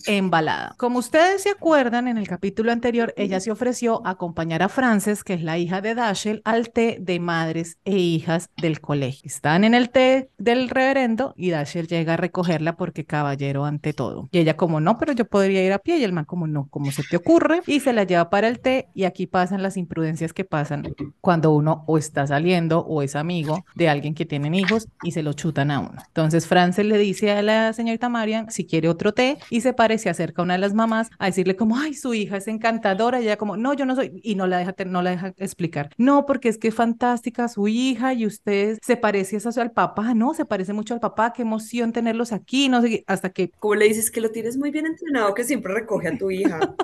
[0.06, 0.74] embalada.
[0.78, 5.24] Como ustedes se acuerdan, en el capítulo anterior, ella se ofreció a acompañar a Frances,
[5.24, 9.22] que es la hija de Dashiell, al té de madres e hijas del colegio.
[9.24, 14.28] Están en el té del reverendo y Dashiell llega a recogerla porque caballero ante todo.
[14.32, 15.98] Y ella como, no, pero yo podría ir a pie.
[15.98, 18.48] Y el man como, no, como se se te ocurre y se la lleva para
[18.48, 23.02] el té y aquí pasan las imprudencias que pasan cuando uno o está saliendo o
[23.02, 26.02] es amigo de alguien que tienen hijos y se lo chutan a uno.
[26.06, 30.08] Entonces Frances le dice a la señorita Marian si quiere otro té y se parece
[30.08, 33.24] acerca a una de las mamás a decirle como, ay, su hija es encantadora y
[33.24, 35.90] ella como, no, yo no soy, y no la deja, no la deja explicar.
[35.96, 40.14] No, porque es que es fantástica su hija y usted se parece eso al papá,
[40.14, 43.50] no, se parece mucho al papá, qué emoción tenerlos aquí, no sé, hasta que...
[43.58, 46.58] Como le dices que lo tienes muy bien entrenado, que siempre recoge a tu hija.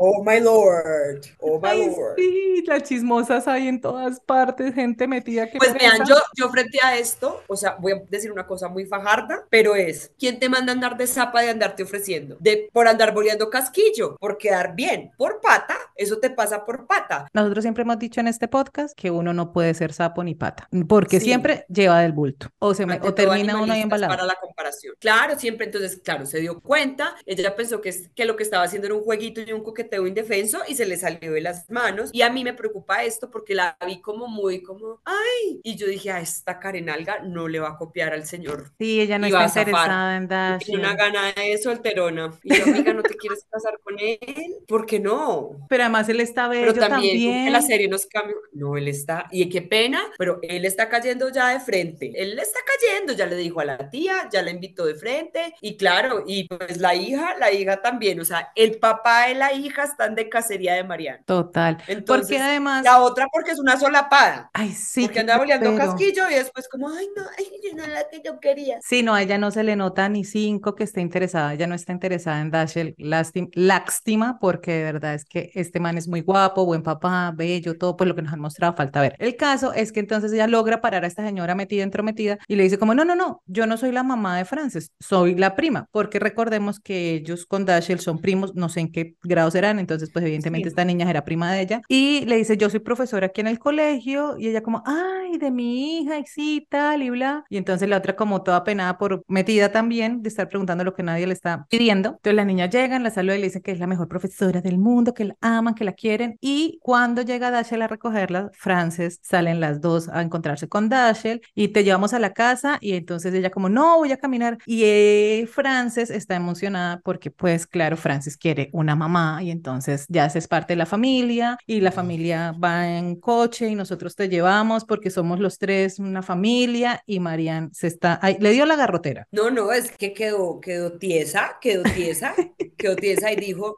[0.00, 2.14] Oh my lord, oh my lord.
[2.16, 5.58] Sí, las chismosas hay en todas partes, gente metida que.
[5.58, 8.86] Pues vean, yo, yo frente a esto, o sea, voy a decir una cosa muy
[8.86, 12.36] fajarda, pero es: ¿quién te manda a andar de zapa de andarte ofreciendo?
[12.38, 17.26] De por andar boleando casquillo, por quedar bien, por pata, eso te pasa por pata.
[17.32, 20.68] Nosotros siempre hemos dicho en este podcast que uno no puede ser sapo ni pata,
[20.88, 24.12] porque siempre lleva del bulto, o, se o termina uno ahí embalado.
[24.12, 24.94] Para la comparación.
[25.00, 28.86] Claro, siempre, entonces, claro, se dio cuenta, ella pensó que, que lo que estaba haciendo
[28.86, 32.10] era un jueguito y un coqueteo indefenso y se le salió de las manos.
[32.12, 35.86] Y a mí me preocupa esto porque la vi como muy como, ay, y yo
[35.86, 38.72] dije, a esta Karen Alga no le va a copiar al señor.
[38.78, 40.58] Sí, ella no está interesada en dar.
[40.58, 42.38] Tiene una gana de solterona.
[42.42, 44.18] Y yo, amiga, ¿no te quieres casar con él?
[44.66, 45.66] ¿Por qué no?
[45.68, 47.46] Pero además él está bello pero también.
[47.46, 48.34] En la serie nos cambia.
[48.52, 52.12] No, él está, y qué pena, pero él está cayendo ya de frente.
[52.14, 55.54] Él está cayendo, ya le dijo a la tía, ya la invitó de frente.
[55.60, 58.20] Y claro, y pues la hija, la hija también.
[58.20, 61.22] O sea, el papá de la hija están de cacería de Mariana.
[61.24, 61.78] Total.
[61.86, 62.84] Entonces, porque además.
[62.84, 64.50] La otra porque es una solapada.
[64.52, 65.04] Ay, sí.
[65.04, 68.78] Porque anda volviendo casquillo y después, como, ay, no, ay, no la que yo quería.
[68.82, 71.54] Sí, no, a ella no se le nota ni cinco que esté interesada.
[71.54, 72.94] Ella no está interesada en Dashiell.
[72.98, 77.96] Lástima, porque de verdad es que este man es muy guapo, buen papá, bello, todo
[77.96, 79.14] pues lo que nos han mostrado, falta ver.
[79.18, 82.64] El caso es que entonces ella logra parar a esta señora metida, entrometida, y le
[82.64, 85.88] dice, como, no, no, no, yo no soy la mamá de Frances, soy la prima,
[85.90, 90.10] porque recordemos que ellos con Dashiell son primos, no sé en qué grado serán entonces
[90.10, 93.40] pues evidentemente esta niña era prima de ella, y le dice, yo soy profesora aquí
[93.40, 97.44] en el colegio, y ella como, ay, de mi hija, y sí, tal, y bla,
[97.50, 101.02] y entonces la otra como toda penada por metida también de estar preguntando lo que
[101.02, 103.78] nadie le está pidiendo, entonces la niña llega, la saluda y le dice que es
[103.78, 107.82] la mejor profesora del mundo, que la aman, que la quieren, y cuando llega Dashiell
[107.82, 112.32] a recogerla, Frances salen las dos a encontrarse con Dashiell, y te llevamos a la
[112.32, 117.30] casa, y entonces ella como, no, voy a caminar, y eh, Frances está emocionada porque
[117.30, 121.58] pues claro, Frances quiere una mamá, y entonces entonces ya haces parte de la familia
[121.66, 126.22] y la familia va en coche y nosotros te llevamos porque somos los tres una
[126.22, 129.26] familia y Marian se está, le dio la garrotera.
[129.32, 132.34] No, no, es que quedó, quedó tiesa, quedó tiesa,
[132.76, 133.76] quedó tiesa y dijo,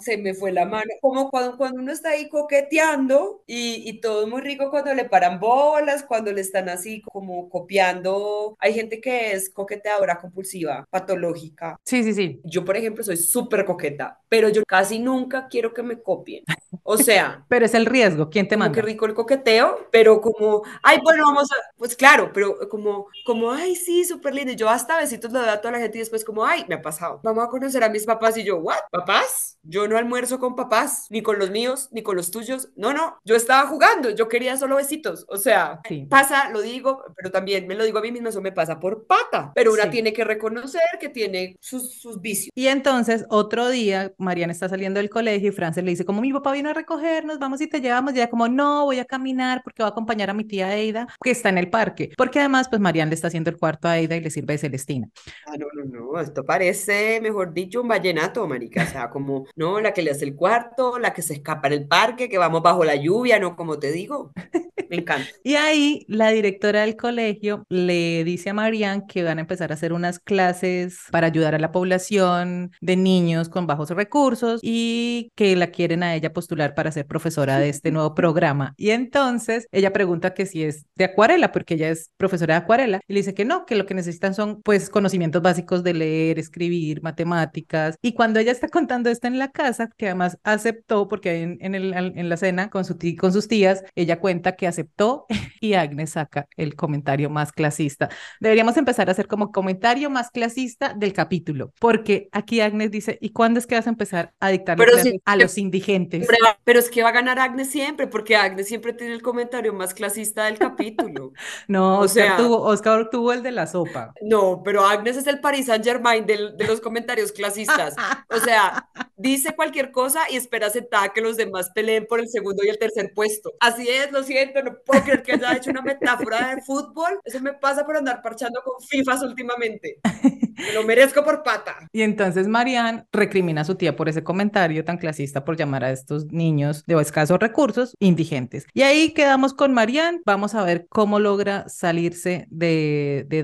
[0.00, 0.90] se me fue la mano.
[1.00, 5.04] Como cuando, cuando uno está ahí coqueteando y, y, todo es muy rico cuando le
[5.04, 8.56] paran bolas, cuando le están así como copiando.
[8.58, 11.78] Hay gente que es coqueteadora compulsiva, patológica.
[11.84, 12.40] Sí, sí, sí.
[12.44, 16.44] Yo, por ejemplo, soy súper coqueta, pero yo casi nunca quiero que me copien.
[16.82, 17.44] O sea.
[17.48, 18.30] pero es el riesgo.
[18.30, 18.74] ¿Quién te manda?
[18.74, 21.56] Qué rico el coqueteo, pero como, ay, bueno, vamos a.
[21.76, 24.52] Pues claro, pero como, como, ay, sí, súper lindo.
[24.52, 26.82] Yo hasta besitos le doy a toda la gente y después, como, ay, me ha
[26.82, 27.20] pasado.
[27.22, 28.78] Vamos a conocer a mis papás y yo, ¿what?
[28.90, 29.58] ¿Papás?
[29.62, 32.70] Yo no almuerzo con papás, ni con los míos, ni con los tuyos.
[32.76, 35.26] No, no, yo estaba jugando, yo quería solo besitos.
[35.28, 38.52] O sea, pasa, lo digo, pero también me lo digo a mí misma, eso me
[38.52, 39.52] pasa por pata.
[39.54, 42.50] Pero una tiene que reconocer que tiene sus, sus, vicios.
[42.54, 46.32] Y entonces, otro día, Mariana está saliendo del colegio y Frances le dice, como mi
[46.32, 48.14] papá vino a recogernos, vamos y te llevamos.
[48.14, 51.08] Y ella como, no, voy a caminar porque voy a acompañar a mi tía Eida,
[51.22, 52.10] que está en el parque.
[52.16, 54.58] Porque además, pues Mariana le está haciendo el cuarto a Eida y le sirve de
[54.58, 55.08] Celestina.
[55.46, 58.84] Ah, no, no, no, esto parece, mejor dicho, un vallenato, marica.
[58.84, 61.74] O sea, como, no, la que le hace el cuarto, la que se escapa en
[61.74, 63.56] el parque, que vamos bajo la lluvia, ¿no?
[63.56, 64.32] Como te digo.
[64.90, 65.26] Me encanta.
[65.44, 69.74] y ahí la directora del colegio le dice a Marianne que van a empezar a
[69.74, 75.54] hacer unas clases para ayudar a la población de niños con bajos recursos y que
[75.56, 78.74] la quieren a ella postular para ser profesora de este nuevo programa.
[78.76, 83.00] Y entonces ella pregunta que si es de acuarela, porque ella es profesora de acuarela,
[83.06, 86.38] y le dice que no, que lo que necesitan son pues conocimientos básicos de leer,
[86.38, 87.96] escribir, matemáticas.
[88.02, 91.74] Y cuando ella está contando esto en la casa, que además aceptó, porque en, en,
[91.76, 95.26] el, en la cena con, su con sus tías, ella cuenta que aceptó
[95.60, 98.08] y Agnes saca el comentario más clasista.
[98.40, 103.30] Deberíamos empezar a hacer como comentario más clasista del capítulo, porque aquí Agnes dice, ¿y
[103.30, 104.78] cuándo es que vas a empezar a dictar
[105.24, 106.26] a los indigentes?
[106.64, 109.94] Pero es que va a ganar Agnes siempre, porque Agnes siempre tiene el comentario más
[109.94, 111.32] clasista del capítulo.
[111.68, 114.12] no, o Oscar, sea, tuvo, Oscar tuvo el de la sopa.
[114.22, 117.94] No, pero Agnes es el Paris Saint Germain de, de los comentarios clasistas.
[118.28, 122.64] O sea, dice cualquier cosa y espera sentada que los demás peleen por el segundo
[122.64, 123.52] y el tercer puesto.
[123.60, 127.20] Así es, lo siento, no puedo creer que haya hecho una metáfora de fútbol.
[127.24, 129.98] Eso me pasa por andar parchando con FIFAs últimamente.
[130.02, 131.88] Me lo merezco por pata.
[131.92, 135.90] Y entonces Marianne recrimina a su tía por ese comentario tan clasista por llamar a
[135.90, 138.66] estos niños de escasos recursos indigentes.
[138.74, 140.20] Y ahí quedamos con Marianne.
[140.26, 143.40] Vamos a ver cómo logra salirse de, de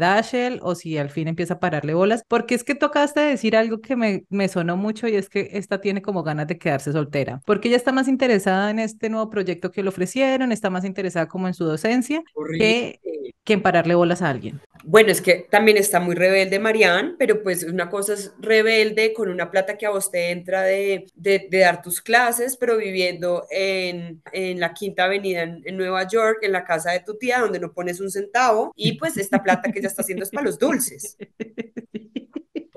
[0.62, 2.22] o si al fin empieza a pararle bolas.
[2.28, 5.80] Porque es que tocaste decir algo que me, me sonó mucho y es que esta
[5.80, 7.40] tiene como ganas de quedarse soltera.
[7.44, 11.15] Porque ella está más interesada en este nuevo proyecto que le ofrecieron, está más interesada
[11.24, 12.22] como en su docencia
[12.58, 13.00] que,
[13.42, 14.60] que en pararle bolas a alguien.
[14.88, 19.28] Bueno, es que también está muy rebelde Marianne, pero pues una cosa es rebelde con
[19.28, 24.22] una plata que a vos te entra de, de, dar tus clases, pero viviendo en,
[24.30, 27.58] en la Quinta Avenida en, en, Nueva York, en la casa de tu tía, donde
[27.58, 30.58] no pones un centavo, y pues esta plata que ella está haciendo es para los
[30.58, 31.16] dulces.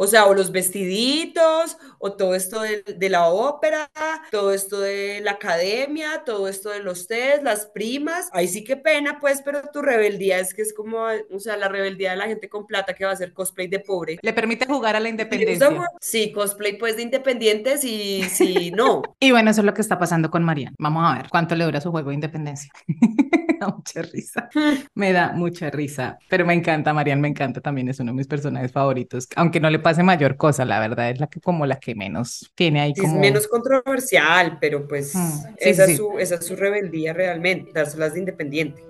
[0.02, 3.92] O sea, o los vestiditos, o todo esto de, de, la ópera,
[4.32, 8.30] todo esto de la academia, todo esto de los test, las primas.
[8.32, 11.68] Ahí sí que pena, pues, pero tu rebeldía es que es como, o sea, la
[11.68, 14.20] rebeldía de la gente con plata que va a hacer cosplay de pobre.
[14.22, 15.70] Le permite jugar a la independencia.
[16.00, 19.02] Sí, cosplay pues de independientes y sí, no.
[19.20, 20.78] y bueno, eso es lo que está pasando con Mariana.
[20.80, 22.72] Vamos a ver cuánto le dura su juego de independencia.
[23.60, 24.50] me da mucha risa.
[24.94, 26.20] Me da mucha risa.
[26.30, 29.28] Pero me encanta, Marian, me encanta también, es uno de mis personajes favoritos.
[29.36, 32.52] Aunque no le pase mayor cosa, la verdad, es la que como la que menos
[32.56, 32.94] tiene ahí.
[32.94, 33.14] Como...
[33.14, 37.14] Es menos controversial, pero pues mm, sí, esa, sí, es su, esa es su rebeldía
[37.14, 38.84] realmente, dárselas de independiente.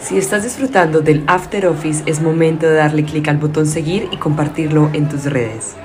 [0.00, 4.16] Si estás disfrutando del After Office, es momento de darle clic al botón seguir y
[4.16, 5.76] compartirlo en tus redes.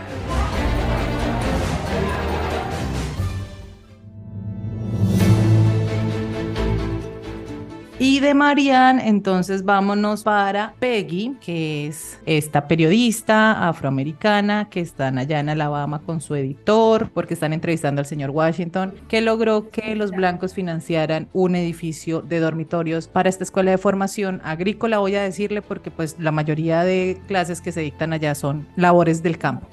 [8.00, 15.40] Y de Marianne, entonces vámonos para Peggy, que es esta periodista afroamericana que está allá
[15.40, 20.12] en Alabama con su editor, porque están entrevistando al señor Washington, que logró que los
[20.12, 25.64] blancos financiaran un edificio de dormitorios para esta escuela de formación agrícola, voy a decirle,
[25.64, 29.66] porque pues la mayoría de clases que se dictan allá son labores del campo.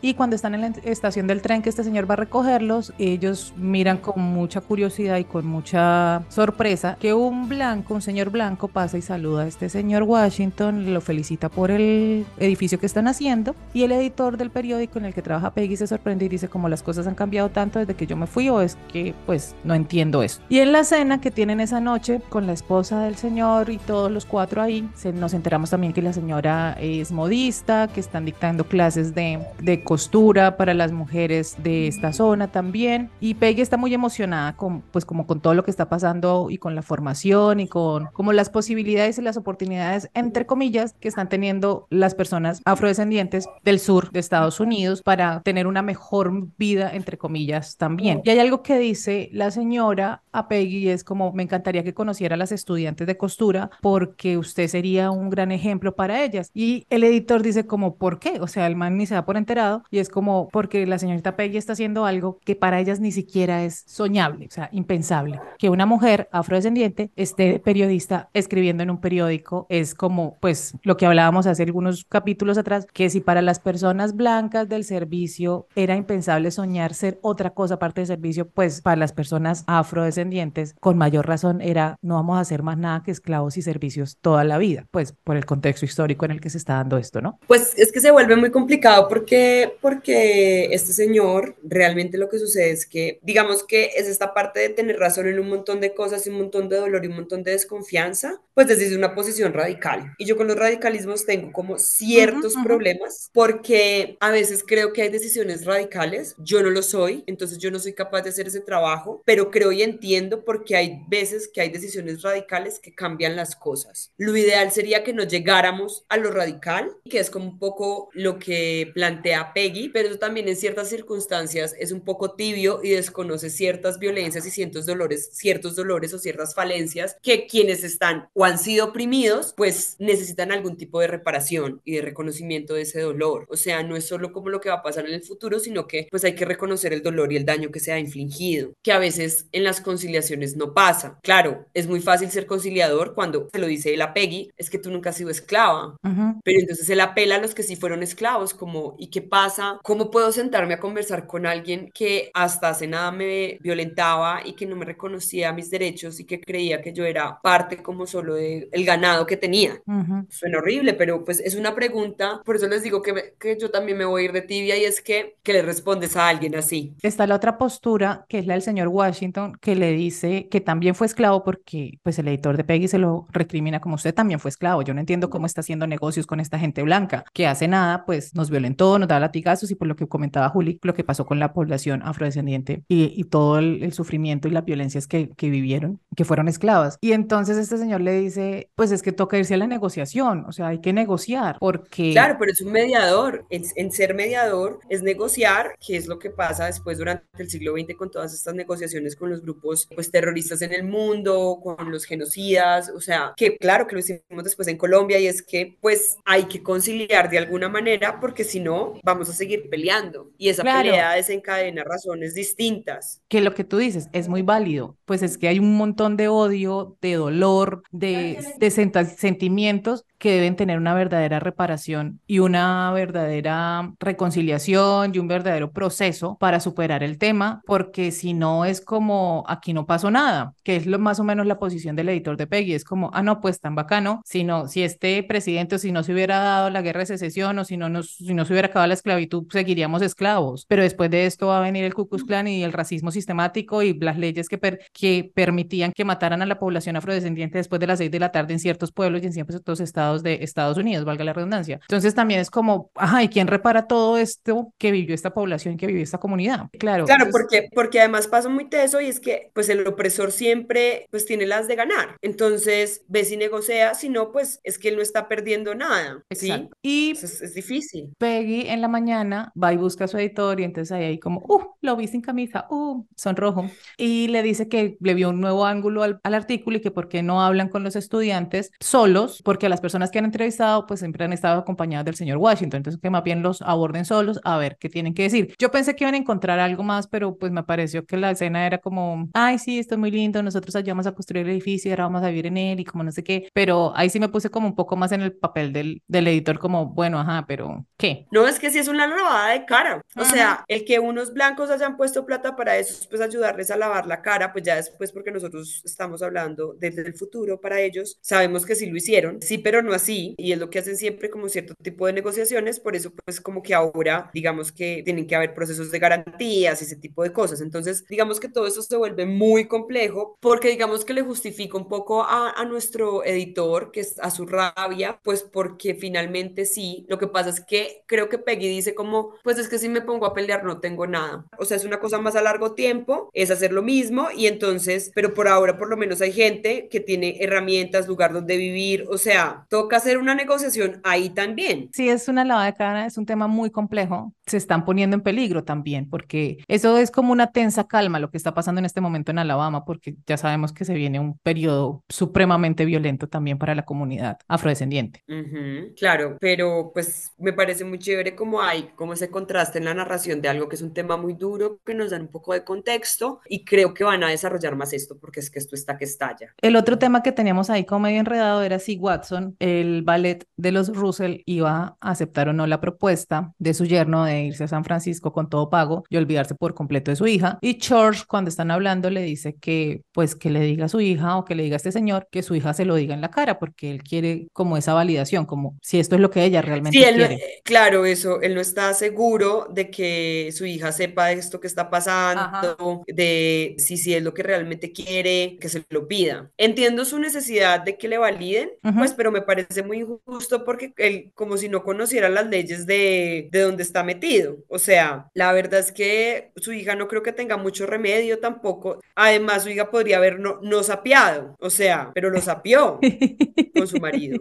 [0.00, 3.52] Y cuando están en la estación del tren que este señor va a recogerlos, ellos
[3.56, 8.98] miran con mucha curiosidad y con mucha sorpresa que un blanco, un señor blanco, pasa
[8.98, 13.82] y saluda a este señor Washington, lo felicita por el edificio que están haciendo y
[13.84, 16.82] el editor del periódico en el que trabaja Peggy se sorprende y dice como las
[16.82, 20.22] cosas han cambiado tanto desde que yo me fui o es que pues no entiendo
[20.22, 20.40] eso.
[20.48, 24.10] Y en la cena que tienen esa noche con la esposa del señor y todos
[24.10, 28.64] los cuatro ahí, se, nos enteramos también que la señora es modista, que están dictando
[28.64, 33.94] clases de, de costura para las mujeres de esta zona también y Peggy está muy
[33.94, 37.68] emocionada con pues como con todo lo que está pasando y con la formación y
[37.68, 43.46] con como las posibilidades y las oportunidades, entre comillas, que están teniendo las personas afrodescendientes
[43.62, 48.20] del sur de Estados Unidos para tener una mejor vida, entre comillas, también.
[48.24, 52.34] Y hay algo que dice la señora a Peggy, es como, me encantaría que conociera
[52.34, 56.50] a las estudiantes de costura porque usted sería un gran ejemplo para ellas.
[56.52, 58.40] Y el editor dice como, ¿por qué?
[58.40, 61.36] O sea, el man ni se da por enterado y es como, porque la señorita
[61.36, 65.40] Peggy está haciendo algo que para ellas ni siquiera es soñable, o sea, impensable.
[65.58, 71.06] Que una mujer afrodescendiente este periodista escribiendo en un periódico es como, pues, lo que
[71.06, 76.50] hablábamos hace algunos capítulos atrás, que si para las personas blancas del servicio era impensable
[76.50, 81.60] soñar ser otra cosa aparte de servicio, pues para las personas afrodescendientes, con mayor razón
[81.60, 85.12] era, no vamos a hacer más nada que esclavos y servicios toda la vida, pues
[85.12, 87.38] por el contexto histórico en el que se está dando esto, ¿no?
[87.46, 92.70] Pues es que se vuelve muy complicado porque, porque este señor realmente lo que sucede
[92.70, 96.26] es que, digamos que es esta parte de tener razón en un montón de cosas
[96.26, 100.14] y un montón de dolor un montón de desconfianza, pues desde una posición radical.
[100.18, 105.08] Y yo con los radicalismos tengo como ciertos problemas porque a veces creo que hay
[105.08, 109.22] decisiones radicales, yo no lo soy, entonces yo no soy capaz de hacer ese trabajo,
[109.24, 114.12] pero creo y entiendo porque hay veces que hay decisiones radicales que cambian las cosas.
[114.16, 118.38] Lo ideal sería que no llegáramos a lo radical, que es como un poco lo
[118.38, 123.50] que plantea Peggy, pero eso también en ciertas circunstancias es un poco tibio y desconoce
[123.50, 128.58] ciertas violencias y ciertos dolores, ciertos dolores o ciertas falencias que quienes están o han
[128.58, 133.46] sido oprimidos, pues necesitan algún tipo de reparación y de reconocimiento de ese dolor.
[133.48, 135.86] O sea, no es solo como lo que va a pasar en el futuro, sino
[135.86, 138.92] que pues hay que reconocer el dolor y el daño que se ha infligido, que
[138.92, 141.18] a veces en las conciliaciones no pasa.
[141.22, 144.90] Claro, es muy fácil ser conciliador cuando se lo dice la Peggy, es que tú
[144.90, 145.96] nunca has sido esclava,
[146.44, 149.78] pero entonces él apela a los que sí fueron esclavos, como, ¿y qué pasa?
[149.82, 154.66] ¿Cómo puedo sentarme a conversar con alguien que hasta hace nada me violentaba y que
[154.66, 158.68] no me reconocía mis derechos y que creía que yo era parte como solo del
[158.72, 159.80] el ganado que tenía.
[160.28, 163.98] Suena horrible, pero pues es una pregunta, por eso les digo que, que yo también
[163.98, 166.94] me voy a ir de tibia y es que, que le respondes a alguien así.
[167.02, 170.94] Está la otra postura, que es la del señor Washington, que le dice que también
[170.94, 174.50] fue esclavo porque pues el editor de Peggy se lo recrimina como usted también fue
[174.50, 174.82] esclavo.
[174.82, 178.34] Yo no entiendo cómo está haciendo negocios con esta gente blanca, que hace nada, pues
[178.34, 181.38] nos violentó, nos da latigazos y por lo que comentaba Juli, lo que pasó con
[181.38, 186.00] la población afrodescendiente y, y todo el, el, sufrimiento y las violencias que, que vivieron,
[186.16, 186.98] que fueron esclavas.
[187.00, 190.52] Y entonces este señor le dice, pues es que toca irse a la negociación, o
[190.52, 192.12] sea, hay que negociar porque...
[192.12, 193.44] Claro, pero es un mediador.
[193.50, 197.72] En, en ser mediador es negociar, que es lo que pasa después durante el siglo
[197.72, 202.04] XX con todas estas negociaciones con los grupos pues terroristas en el mundo, con los
[202.04, 206.16] genocidas, o sea, que claro que lo hicimos después en Colombia y es que pues
[206.24, 210.62] hay que conciliar de alguna manera porque si no vamos a seguir peleando y esa
[210.62, 210.82] Claro.
[210.90, 213.22] pelea desencadena razones distintas.
[213.28, 216.28] que lo que tú dices es muy válido, pues es que hay un montón de
[216.28, 216.59] odio,
[217.00, 225.12] de dolor, de, de sentimientos que deben tener una verdadera reparación y una verdadera reconciliación
[225.14, 229.86] y un verdadero proceso para superar el tema, porque si no es como aquí no
[229.86, 232.84] pasó nada, que es lo más o menos la posición del editor de Peggy, es
[232.84, 236.38] como, ah, no, pues tan bacano, si no, si este presidente si no se hubiera
[236.38, 238.94] dado la guerra de secesión o si no, nos, si no se hubiera acabado la
[238.94, 242.62] esclavitud, seguiríamos esclavos, pero después de esto va a venir el Ku Klux Klan y
[242.62, 246.96] el racismo sistemático y las leyes que, per- que permitían que mataran a la población
[246.96, 250.09] afrodescendiente después de las seis de la tarde en ciertos pueblos y en ciertos estados
[250.18, 251.80] de Estados Unidos, valga la redundancia.
[251.82, 255.86] Entonces también es como, ajá, ¿y quién repara todo esto que vivió esta población, que
[255.86, 256.66] vivió esta comunidad?
[256.78, 257.04] Claro.
[257.06, 261.06] Claro, entonces- porque, porque además pasa muy teso y es que pues el opresor siempre
[261.10, 262.16] pues tiene las de ganar.
[262.22, 266.22] Entonces ve si negocia, si no pues es que él no está perdiendo nada.
[266.30, 266.50] ¿sí?
[266.50, 266.76] Exacto.
[266.82, 268.10] Y Es, es difícil.
[268.18, 271.40] Peggy en la mañana va y busca a su editor y entonces ahí, ahí como,
[271.48, 273.66] uh, lo vi sin camisa, uh, sonrojo.
[273.98, 277.08] Y le dice que le vio un nuevo ángulo al, al artículo y que por
[277.08, 281.00] qué no hablan con los estudiantes solos, porque a las personas que han entrevistado pues
[281.00, 284.56] siempre han estado acompañadas del señor Washington, entonces que más bien los aborden solos a
[284.56, 285.54] ver qué tienen que decir.
[285.58, 288.66] Yo pensé que iban a encontrar algo más, pero pues me pareció que la escena
[288.66, 291.92] era como, ay, sí, esto es muy lindo, nosotros ayudamos a construir el edificio y
[291.92, 294.28] ahora vamos a vivir en él y como no sé qué, pero ahí sí me
[294.28, 297.84] puse como un poco más en el papel del, del editor como, bueno, ajá, pero
[297.96, 298.26] ¿qué?
[298.30, 300.02] No, es que sí es una lavada de cara.
[300.16, 304.06] O sea, el que unos blancos hayan puesto plata para eso, pues ayudarles a lavar
[304.06, 308.66] la cara, pues ya después, porque nosotros estamos hablando desde el futuro para ellos, sabemos
[308.66, 311.48] que sí lo hicieron, sí, pero no así, y es lo que hacen siempre como
[311.48, 315.54] cierto tipo de negociaciones, por eso pues como que ahora, digamos que tienen que haber
[315.54, 317.60] procesos de garantías y ese tipo de cosas.
[317.60, 321.88] Entonces, digamos que todo eso se vuelve muy complejo, porque digamos que le justifica un
[321.88, 327.18] poco a, a nuestro editor, que es a su rabia, pues porque finalmente sí, lo
[327.18, 330.26] que pasa es que creo que Peggy dice como, pues es que si me pongo
[330.26, 331.46] a pelear no tengo nada.
[331.58, 335.10] O sea, es una cosa más a largo tiempo, es hacer lo mismo y entonces,
[335.14, 339.18] pero por ahora por lo menos hay gente que tiene herramientas, lugar donde vivir, o
[339.18, 341.88] sea, toca hacer una negociación ahí también.
[341.94, 344.34] Sí, es una lavada de cara, es un tema muy complejo.
[344.46, 348.36] Se están poniendo en peligro también, porque eso es como una tensa calma lo que
[348.36, 352.04] está pasando en este momento en Alabama, porque ya sabemos que se viene un periodo
[352.10, 355.22] supremamente violento también para la comunidad afrodescendiente.
[355.28, 359.94] Ujú, claro, pero pues me parece muy chévere como hay, como ese contraste en la
[359.94, 362.64] narración de algo que es un tema muy duro, que nos dan un poco de
[362.64, 366.04] contexto y creo que van a desarrollar más esto porque es que esto está que
[366.04, 366.54] estalla.
[366.60, 370.72] El otro tema que teníamos ahí como medio enredado era si Watson, el ballet de
[370.72, 374.68] los Russell, iba a aceptar o no la propuesta de su yerno de irse a
[374.68, 377.58] San Francisco con todo pago y olvidarse por completo de su hija.
[377.60, 381.36] Y George, cuando están hablando, le dice que pues que le diga a su hija
[381.36, 383.30] o que le diga a este señor que su hija se lo diga en la
[383.30, 386.98] cara porque él quiere como esa validación, como si esto es lo que ella realmente
[386.98, 387.42] Sí, él no- quiere.
[387.64, 393.02] claro, eso, él no está seguro de que su hija sepa esto que está pasando,
[393.06, 396.50] de si, si es lo que realmente quiere, que se lo pida.
[396.56, 401.32] Entiendo su necesidad de que le validen, pues, pero me parece muy injusto porque él,
[401.34, 404.58] como si no conociera las leyes de, de donde está metido.
[404.68, 409.00] O sea, la verdad es que su hija no creo que tenga mucho remedio tampoco.
[409.16, 413.00] Además, su hija podría haber no, no sapeado, o sea, pero lo sapió
[413.74, 414.40] con su marido.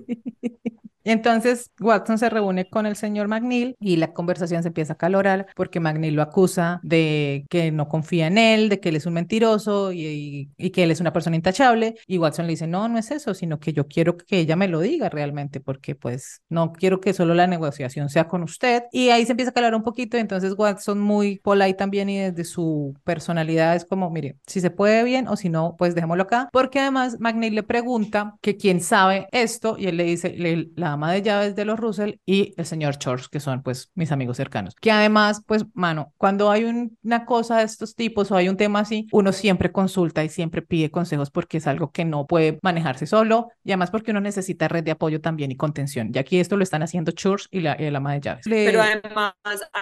[1.03, 5.47] Entonces Watson se reúne con el señor McNeil y la conversación se empieza a calorar
[5.55, 9.13] porque McNeil lo acusa de que no confía en él, de que él es un
[9.13, 11.95] mentiroso y, y- y que él es una persona intachable.
[12.07, 14.67] Y Watson le dice, no, no es eso, sino que yo quiero que ella me
[14.67, 18.83] lo diga realmente porque pues no quiero que solo la negociación sea con usted.
[18.91, 22.17] Y ahí se empieza a calorar un poquito y entonces Watson muy polite también y
[22.19, 26.23] desde su personalidad es como, mire, si se puede bien o si no, pues dejémoslo
[26.23, 26.49] acá.
[26.51, 30.88] Porque además McNeil le pregunta que quién sabe esto y él le dice, le- la
[30.89, 34.11] la ama de llaves de los Russell y el señor George, que son pues mis
[34.11, 34.75] amigos cercanos.
[34.75, 36.63] Que además, pues, mano, cuando hay
[37.03, 40.61] una cosa de estos tipos o hay un tema así, uno siempre consulta y siempre
[40.61, 44.67] pide consejos porque es algo que no puede manejarse solo y además porque uno necesita
[44.67, 46.11] red de apoyo también y contención.
[46.13, 48.45] Y aquí esto lo están haciendo Church y la, el ama de llaves.
[48.49, 49.33] Pero además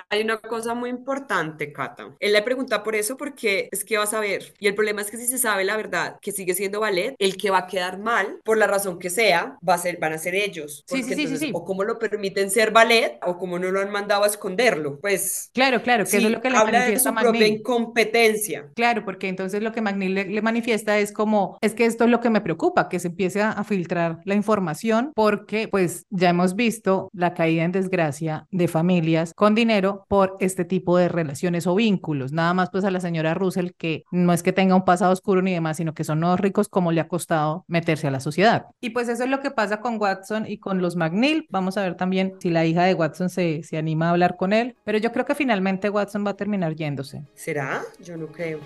[0.09, 2.15] hay una cosa muy importante, Cata.
[2.19, 4.53] Él le pregunta por eso porque es que vas a ver.
[4.59, 7.37] Y el problema es que si se sabe la verdad que sigue siendo ballet, el
[7.37, 10.17] que va a quedar mal, por la razón que sea, va a ser, van a
[10.17, 10.83] ser ellos.
[10.87, 13.91] sí, sí, sí, sí, O como lo permiten ser ballet o como no lo han
[13.91, 14.99] mandado a esconderlo.
[14.99, 15.49] Pues.
[15.53, 18.69] Claro, claro, que eso es lo que le habla manifiesta de su propia incompetencia.
[18.75, 22.19] Claro, porque entonces lo que Magni le, manifiesta es como, es que esto es lo
[22.19, 26.55] que me preocupa, que se empiece a, a filtrar la información porque pues ya hemos
[26.55, 31.75] visto la caída en desgracia de familias con dinero por este tipo de relaciones o
[31.75, 32.31] vínculos.
[32.31, 35.41] Nada más pues a la señora Russell que no es que tenga un pasado oscuro
[35.41, 38.67] ni demás, sino que son nuevos ricos como le ha costado meterse a la sociedad.
[38.81, 41.45] Y pues eso es lo que pasa con Watson y con los McNeil.
[41.49, 44.53] Vamos a ver también si la hija de Watson se, se anima a hablar con
[44.53, 47.23] él, pero yo creo que finalmente Watson va a terminar yéndose.
[47.35, 47.81] ¿Será?
[47.99, 48.59] Yo no creo.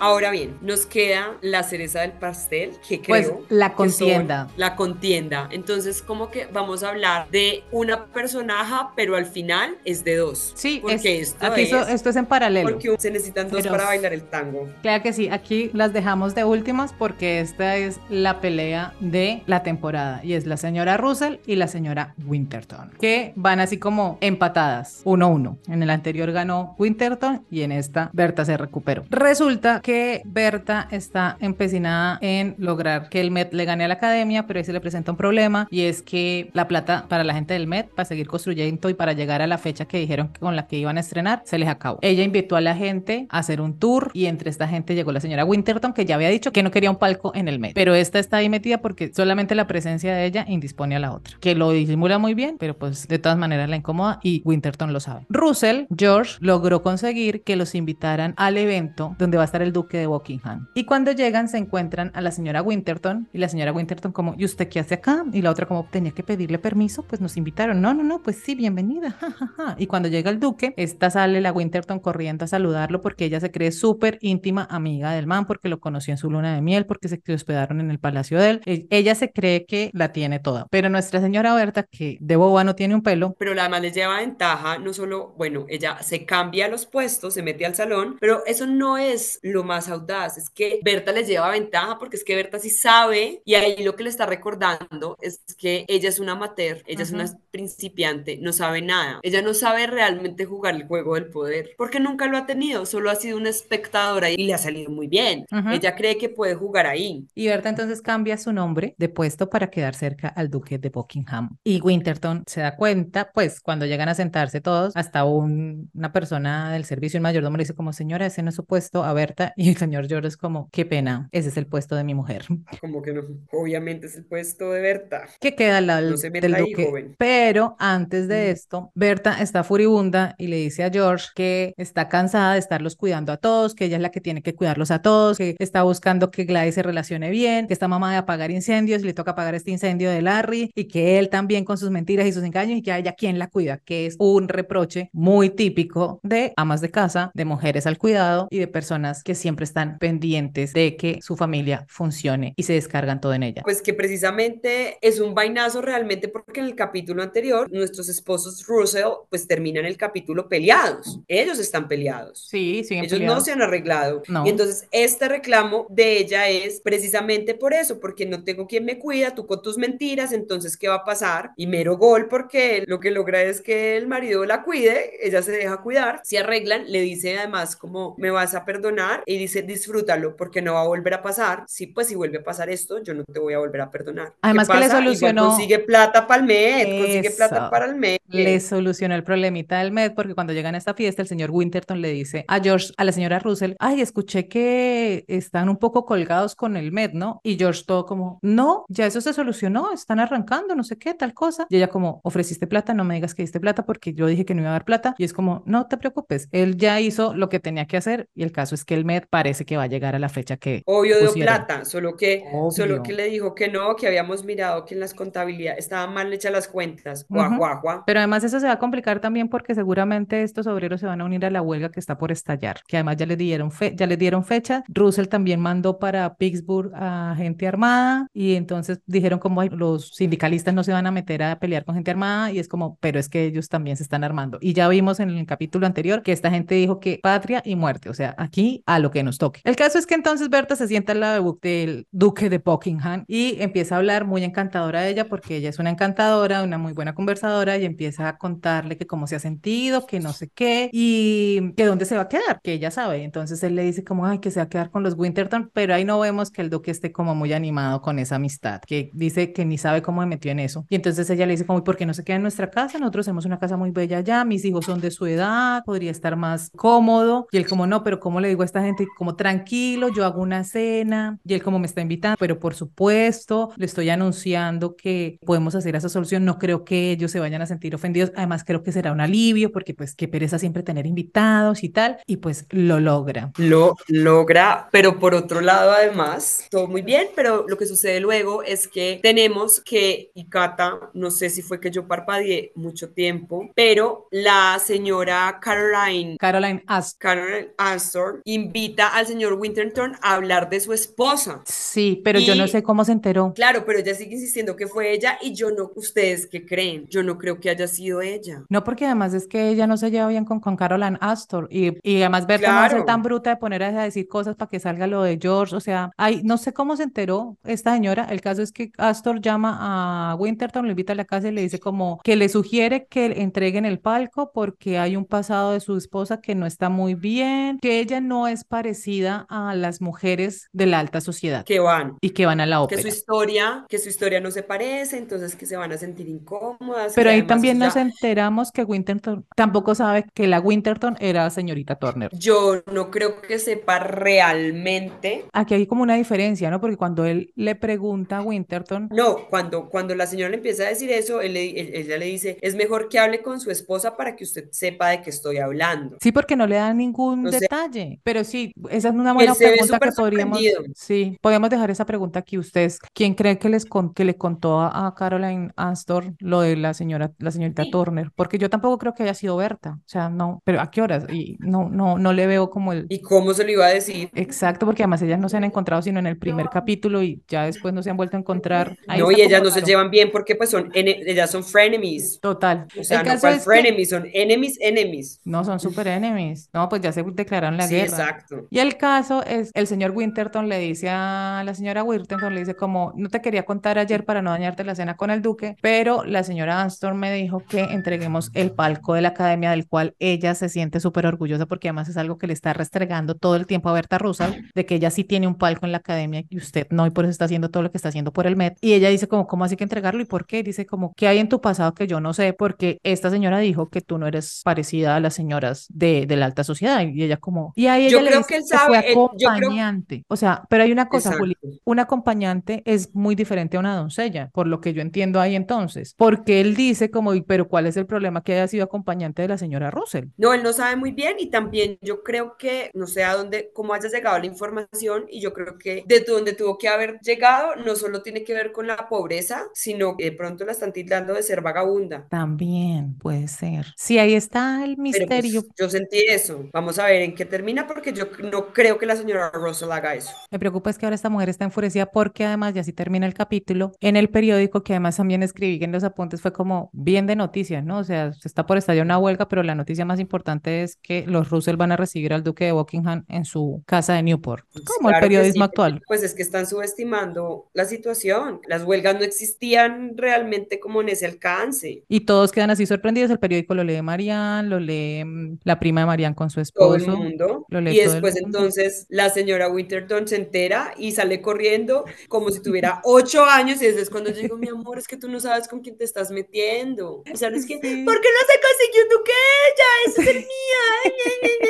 [0.00, 4.48] Ahora bien, nos queda la cereza del pastel, que pues, creo la contienda.
[4.56, 5.48] la contienda.
[5.52, 10.52] Entonces, como que vamos a hablar de una personaje, pero al final es de dos.
[10.54, 12.70] Sí, porque esto, es, esto es en paralelo.
[12.70, 14.68] Porque se necesitan dos para bailar el tango.
[14.80, 19.62] Claro que sí, aquí las dejamos de últimas porque esta es la pelea de la
[19.62, 25.02] temporada y es la señora Russell y la señora Winterton, que van así como empatadas,
[25.04, 25.58] uno a uno.
[25.68, 29.04] En el anterior ganó Winterton y en esta Berta se recuperó.
[29.10, 33.94] Resulta que que Berta está empecinada en lograr que el Met le gane a la
[33.94, 37.34] academia, pero ahí se le presenta un problema y es que la plata para la
[37.34, 40.54] gente del Met, para seguir construyendo y para llegar a la fecha que dijeron con
[40.54, 41.98] la que iban a estrenar, se les acabó.
[42.02, 45.18] Ella invitó a la gente a hacer un tour y entre esta gente llegó la
[45.18, 47.96] señora Winterton, que ya había dicho que no quería un palco en el Met, pero
[47.96, 51.56] esta está ahí metida porque solamente la presencia de ella indispone a la otra, que
[51.56, 55.26] lo disimula muy bien, pero pues de todas maneras la incomoda y Winterton lo sabe.
[55.30, 60.06] Russell, George, logró conseguir que los invitaran al evento donde va a estar el de
[60.06, 60.68] Buckingham.
[60.74, 64.44] Y cuando llegan se encuentran a la señora Winterton y la señora Winterton como, ¿y
[64.44, 65.24] usted qué hace acá?
[65.32, 67.80] Y la otra como, tenía que pedirle permiso, pues nos invitaron.
[67.80, 69.16] No, no, no, pues sí, bienvenida.
[69.78, 73.50] Y cuando llega el duque, esta sale la Winterton corriendo a saludarlo porque ella se
[73.50, 77.08] cree súper íntima amiga del man porque lo conoció en su luna de miel, porque
[77.08, 78.60] se hospedaron en el palacio de él.
[78.66, 80.66] E, ella se cree que la tiene toda.
[80.70, 83.34] Pero nuestra señora Berta, que de boba no tiene un pelo.
[83.38, 87.42] Pero la además les lleva ventaja, no solo, bueno, ella se cambia los puestos, se
[87.42, 91.48] mete al salón, pero eso no es lo más audaz, es que Berta les lleva
[91.50, 95.40] ventaja porque es que Berta sí sabe y ahí lo que le está recordando es
[95.56, 99.86] que ella es una amateur, ella es una principiante, no sabe nada, ella no sabe
[99.86, 103.50] realmente jugar el juego del poder porque nunca lo ha tenido, solo ha sido una
[103.50, 107.26] espectadora y le ha salido muy bien, ella cree que puede jugar ahí.
[107.34, 111.56] Y Berta entonces cambia su nombre de puesto para quedar cerca al duque de Buckingham.
[111.62, 116.84] Y Winterton se da cuenta, pues cuando llegan a sentarse todos, hasta una persona del
[116.84, 119.68] servicio, un mayordomo le dice como señora, ese no es su puesto a Berta y
[119.68, 122.46] el señor George es como, qué pena, ese es el puesto de mi mujer.
[122.80, 123.20] Como que no,
[123.52, 125.26] obviamente es el puesto de Berta.
[125.38, 127.14] Que queda al lado del duque.
[127.18, 132.54] Pero antes de esto, Berta está furibunda y le dice a George que está cansada
[132.54, 135.36] de estarlos cuidando a todos, que ella es la que tiene que cuidarlos a todos,
[135.36, 139.04] que está buscando que Gladys se relacione bien, que está mamá de apagar incendios y
[139.04, 142.32] le toca apagar este incendio de Larry y que él también con sus mentiras y
[142.32, 146.18] sus engaños y que a ella quien la cuida, que es un reproche muy típico
[146.22, 150.72] de amas de casa, de mujeres al cuidado y de personas que siempre están pendientes
[150.72, 153.62] de que su familia funcione y se descargan todo en ella.
[153.62, 159.08] Pues que precisamente es un vainazo realmente porque en el capítulo anterior nuestros esposos Russell
[159.28, 161.20] pues terminan el capítulo peleados.
[161.28, 162.46] Ellos están peleados.
[162.48, 162.98] Sí, sí.
[162.98, 164.22] Ellos no se han arreglado.
[164.44, 168.98] Y entonces este reclamo de ella es precisamente por eso, porque no tengo quien me
[168.98, 171.52] cuida, tú con tus mentiras, entonces ¿qué va a pasar?
[171.56, 175.52] Y mero gol porque lo que logra es que el marido la cuide, ella se
[175.52, 180.34] deja cuidar, se arreglan, le dice además como me vas a perdonar y dice disfrútalo
[180.34, 181.62] porque no va a volver a pasar.
[181.68, 184.34] Sí, pues si vuelve a pasar esto, yo no te voy a volver a perdonar.
[184.42, 185.48] Además que le solucionó.
[185.50, 188.18] consigue plata para el MED, consigue plata para el MED.
[188.26, 192.00] Le solucionó el problemita del MED porque cuando llegan a esta fiesta, el señor Winterton
[192.00, 196.56] le dice a George, a la señora Russell, ay, escuché que están un poco colgados
[196.56, 197.40] con el MED, ¿no?
[197.44, 201.34] Y George todo como, no, ya eso se solucionó, están arrancando, no sé qué, tal
[201.34, 201.68] cosa.
[201.70, 204.56] Y ella como, ofreciste plata, no me digas que diste plata porque yo dije que
[204.56, 205.14] no iba a dar plata.
[205.18, 208.42] Y es como, no te preocupes, él ya hizo lo que tenía que hacer y
[208.42, 210.56] el caso es que el MED Met, parece que va a llegar a la fecha
[210.56, 213.02] que Obvio dio plata, solo que, solo Obvio.
[213.02, 216.52] que le dijo que no, que habíamos mirado que en las contabilidades estaban mal hechas
[216.52, 217.26] las cuentas.
[217.28, 217.56] Guau, Ujú.
[217.58, 218.02] guau, guau.
[218.06, 221.24] Pero además eso se va a complicar también porque seguramente estos obreros se van a
[221.24, 224.06] unir a la huelga que está por estallar, que además ya les dieron, fe- ya
[224.06, 224.82] les dieron fecha.
[224.88, 230.74] Russell también mandó para Pittsburgh a gente armada y entonces dijeron como "Ay, los sindicalistas
[230.74, 233.28] no se van a meter a pelear con gente armada y es como, pero es
[233.28, 234.58] que ellos también se están armando.
[234.60, 238.08] Y ya vimos en el capítulo anterior que esta gente dijo que patria y muerte,
[238.08, 239.60] o sea, aquí a lo que nos toque.
[239.64, 243.24] El caso es que entonces Berta se sienta al lado de- del duque de Buckingham
[243.28, 246.92] y empieza a hablar muy encantadora de ella porque ella es una encantadora, una muy
[246.92, 250.90] buena conversadora y empieza a contarle que cómo se ha sentido, que no sé qué
[250.92, 253.22] y que dónde se va a quedar, que ella sabe.
[253.24, 255.94] Entonces él le dice como, ay, que se va a quedar con los Winterton, pero
[255.94, 259.52] ahí no vemos que el duque esté como muy animado con esa amistad, que dice
[259.52, 260.86] que ni sabe cómo me metió en eso.
[260.88, 262.98] Y entonces ella le dice como, ¿y por qué no se queda en nuestra casa?
[262.98, 266.36] Nosotros tenemos una casa muy bella allá, mis hijos son de su edad, podría estar
[266.36, 267.46] más cómodo.
[267.52, 268.99] Y él como, no, pero ¿cómo le digo a esta gente?
[269.16, 271.38] Como tranquilo, yo hago una cena.
[271.44, 275.96] Y él como me está invitando, pero por supuesto, le estoy anunciando que podemos hacer
[275.96, 276.44] esa solución.
[276.44, 278.32] No creo que ellos se vayan a sentir ofendidos.
[278.36, 282.18] Además, creo que será un alivio porque pues qué pereza siempre tener invitados y tal.
[282.26, 283.52] Y pues lo logra.
[283.56, 288.62] Lo logra, pero por otro lado, además, todo muy bien, pero lo que sucede luego
[288.62, 293.70] es que tenemos que, y Cata, no sé si fue que yo parpadeé mucho tiempo,
[293.74, 297.18] pero la señora Caroline, Caroline Astor.
[297.18, 301.62] Caroline Astor invita al señor Winterton a hablar de su esposa.
[301.66, 303.52] Sí, pero yo no Y- sé cómo se enteró.
[303.54, 307.06] Claro, pero ella sigue insistiendo que fue ella y yo no, ¿ustedes qué creen?
[307.08, 308.62] Yo no creo que haya sido ella.
[308.68, 311.98] No, porque además es que ella no se lleva bien con, con Caroline Astor y,
[312.02, 313.04] y además ser Claro.
[313.04, 316.10] tan bruta de poner a decir cosas para que salga lo de George, o sea,
[316.16, 320.34] ay, no sé cómo se enteró esta señora, el caso es que Astor llama a
[320.36, 323.84] Winterton, lo invita a la casa y le dice como que le sugiere que entreguen
[323.84, 328.00] el palco porque hay un pasado de su esposa que no está muy bien, que
[328.00, 332.16] ella no es parecida a las mujeres de la alta sociedad Que van.
[332.22, 333.02] y que van a la Que ópera.
[333.02, 337.12] su historia, que su historia no se parece, entonces que se van a sentir incómodas.
[337.14, 341.16] Pero que ahí además también ya- nos enteramos que Winterton tampoco sabe que la Winterton
[341.20, 342.30] era señorita Turner.
[342.32, 345.44] Yo no creo que sepa realmente.
[345.52, 346.80] Aquí hay como una diferencia, ¿no?
[346.80, 350.88] Porque cuando él le pregunta a Winterton, No, cuando, cuando la señora le empieza a
[350.88, 354.16] decir eso, él le- él- ella le dice, es mejor que hable con su esposa
[354.16, 356.16] para que usted sepa de qué estoy hablando.
[356.20, 359.54] sí, porque no le da ningún O sea, detalle, pero sí, esa es una buena
[359.54, 360.58] pregunta que podríamos,
[360.94, 362.58] sí, podemos dejar esa pregunta aquí.
[362.58, 366.76] Ustedes, ¿quién cree que les con- que le contó a, a Caroline Astor lo de
[366.76, 368.30] la señora, la señorita Turner?
[368.34, 371.24] Porque yo tampoco creo que haya sido Berta, o sea, no, pero ¿a qué horas?
[371.32, 374.30] Y no, no, no le veo como el ¿Y cómo se lo iba a decir?
[374.34, 377.64] Exacto, porque además ellas no se han encontrado sino en el primer capítulo y ya
[377.64, 378.96] después no se han vuelto a encontrar.
[379.08, 382.40] Ahí No, y ellas no se llevan bien porque pues son, ellas son frenemies.
[382.40, 382.86] Total.
[382.98, 385.40] O sea, el no cual que frenemies, son enemies, enemies.
[385.44, 386.68] no son super enemies.
[386.72, 388.06] No, pues ya se declararon la Sí, guerra.
[388.08, 388.59] exacto.
[388.70, 392.74] Y el caso es, el señor Winterton le dice a la señora Winterton, le dice
[392.74, 396.24] como, no te quería contar ayer para no dañarte la cena con el duque, pero
[396.24, 400.54] la señora Astor me dijo que entreguemos el palco de la academia del cual ella
[400.54, 403.88] se siente súper orgullosa porque además es algo que le está restregando todo el tiempo
[403.88, 406.86] a Berta Russell, de que ella sí tiene un palco en la academia y usted
[406.90, 408.76] no, y por eso está haciendo todo lo que está haciendo por el Met.
[408.80, 410.20] Y ella dice como, ¿cómo así que entregarlo?
[410.22, 410.62] ¿Y por qué?
[410.62, 412.52] Dice como, ¿qué hay en tu pasado que yo no sé?
[412.52, 416.46] Porque esta señora dijo que tú no eres parecida a las señoras de, de la
[416.46, 417.02] alta sociedad.
[417.02, 419.24] Y ella como, y ahí ella Yo le creo que él fue sabe, él- creo-
[419.26, 420.24] acompañante.
[420.28, 424.50] O sea, pero hay una cosa, Juli, un acompañante es muy diferente a una doncella,
[424.52, 426.14] por lo que yo entiendo ahí entonces.
[426.16, 429.48] Porque él dice como, "Y, pero ¿cuál es el problema que haya sido acompañante de
[429.48, 430.26] la señora Russell?
[430.36, 433.70] No, él no sabe muy bien y también yo creo que, no sé a dónde,
[433.74, 437.76] cómo haya llegado la información y yo creo que de donde tuvo que haber llegado
[437.76, 441.34] no solo tiene que ver con la pobreza, sino que de pronto la están tildando
[441.34, 442.26] de ser vagabunda.
[442.30, 443.86] También puede ser.
[443.96, 445.62] Sí, ahí está el Pero misterio.
[445.62, 446.68] pues, yo sentí eso.
[446.72, 450.14] Vamos a ver en qué termina porque yo no creo que la señora Russell haga
[450.14, 450.32] eso.
[450.50, 453.34] Me preocupa es que ahora esta mujer está enfurecida porque además, ya así termina el
[453.34, 457.36] capítulo, en el periódico, que además también escribí en los apuntes, fue como bien de
[457.36, 457.98] noticias, ¿no?
[457.98, 461.24] O sea, se está por estallar una huelga, pero la noticia más importante es que
[461.26, 464.64] los Russell van a recibir al duque de Buckingham en su casa de Newport.
[464.84, 466.02] Como el Claro que periodismo sí, actual.
[466.06, 468.60] Pues es que están subestimando la situación.
[468.68, 472.04] Las huelgas no existían realmente como en ese alcance.
[472.08, 473.30] Y todos quedan así sorprendidos.
[473.30, 476.94] El periódico lo lee Marianne, lo lee mm, la prima de Marianne con su todo
[476.94, 477.18] el esposo.
[477.18, 477.66] mundo.
[477.68, 482.04] Lo lee Y todo el después entonces la señora Winterton se entera y sale corriendo
[482.28, 485.16] como si tuviera ocho años y ese es cuando yo digo, mi amor, es que
[485.16, 487.22] tú no sabes con quién te estás metiendo.
[487.32, 489.32] O sea, es que, ¿por qué no se consiguió un duque
[489.66, 490.12] ella?
[490.12, 491.60] Ese es el mío.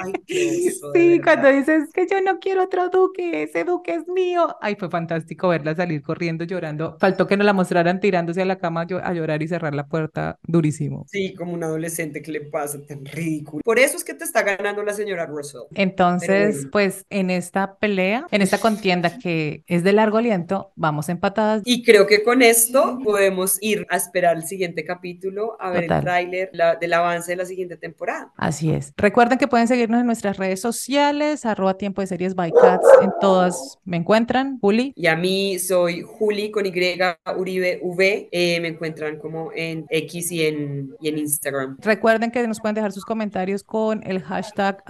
[0.00, 0.12] Ay,
[0.94, 4.56] Sí, cuando dices que yo no quiero otro duque, ese duque es mío.
[4.60, 6.96] Ay, fue fantástico verla salir corriendo, llorando.
[7.00, 9.74] Faltó que nos la mostraran tirándose a la cama a llo- a llorar y cerrar
[9.74, 11.04] la puerta durísimo.
[11.08, 12.78] Sí, como un adolescente, ¿qué le pasa?
[12.86, 13.62] Tan ridículo.
[13.64, 15.47] Por eso es que te está ganando la señora Russell.
[15.74, 21.62] Entonces, pues en esta pelea, en esta contienda que es de largo aliento, vamos empatadas.
[21.64, 26.00] Y creo que con esto podemos ir a esperar el siguiente capítulo, a ver el
[26.00, 28.32] tráiler del avance de la siguiente temporada.
[28.36, 28.92] Así es.
[28.96, 33.10] Recuerden que pueden seguirnos en nuestras redes sociales, arroba tiempo de series by Cats, en
[33.20, 34.92] todas me encuentran, Juli.
[34.96, 36.72] Y a mí soy Juli con Y,
[37.36, 41.76] Uribe V, eh, me encuentran como en X y en, y en Instagram.
[41.80, 44.82] Recuerden que nos pueden dejar sus comentarios con el hashtag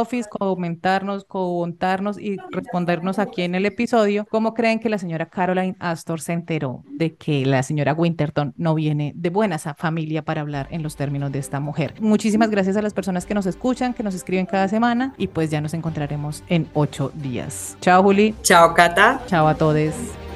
[0.00, 5.76] AfterOffice, comentarnos, contarnos y respondernos aquí en el episodio cómo creen que la señora Caroline
[5.78, 10.68] Astor se enteró de que la señora Winterton no viene de buena familia para hablar
[10.70, 11.94] en los términos de esta mujer.
[12.00, 15.50] Muchísimas gracias a las personas que nos escuchan, que nos escriben cada semana y pues
[15.50, 17.76] ya nos encontraremos en ocho días.
[17.80, 18.34] Chao Juli.
[18.42, 19.20] Chao Cata.
[19.26, 20.29] Chao a todos.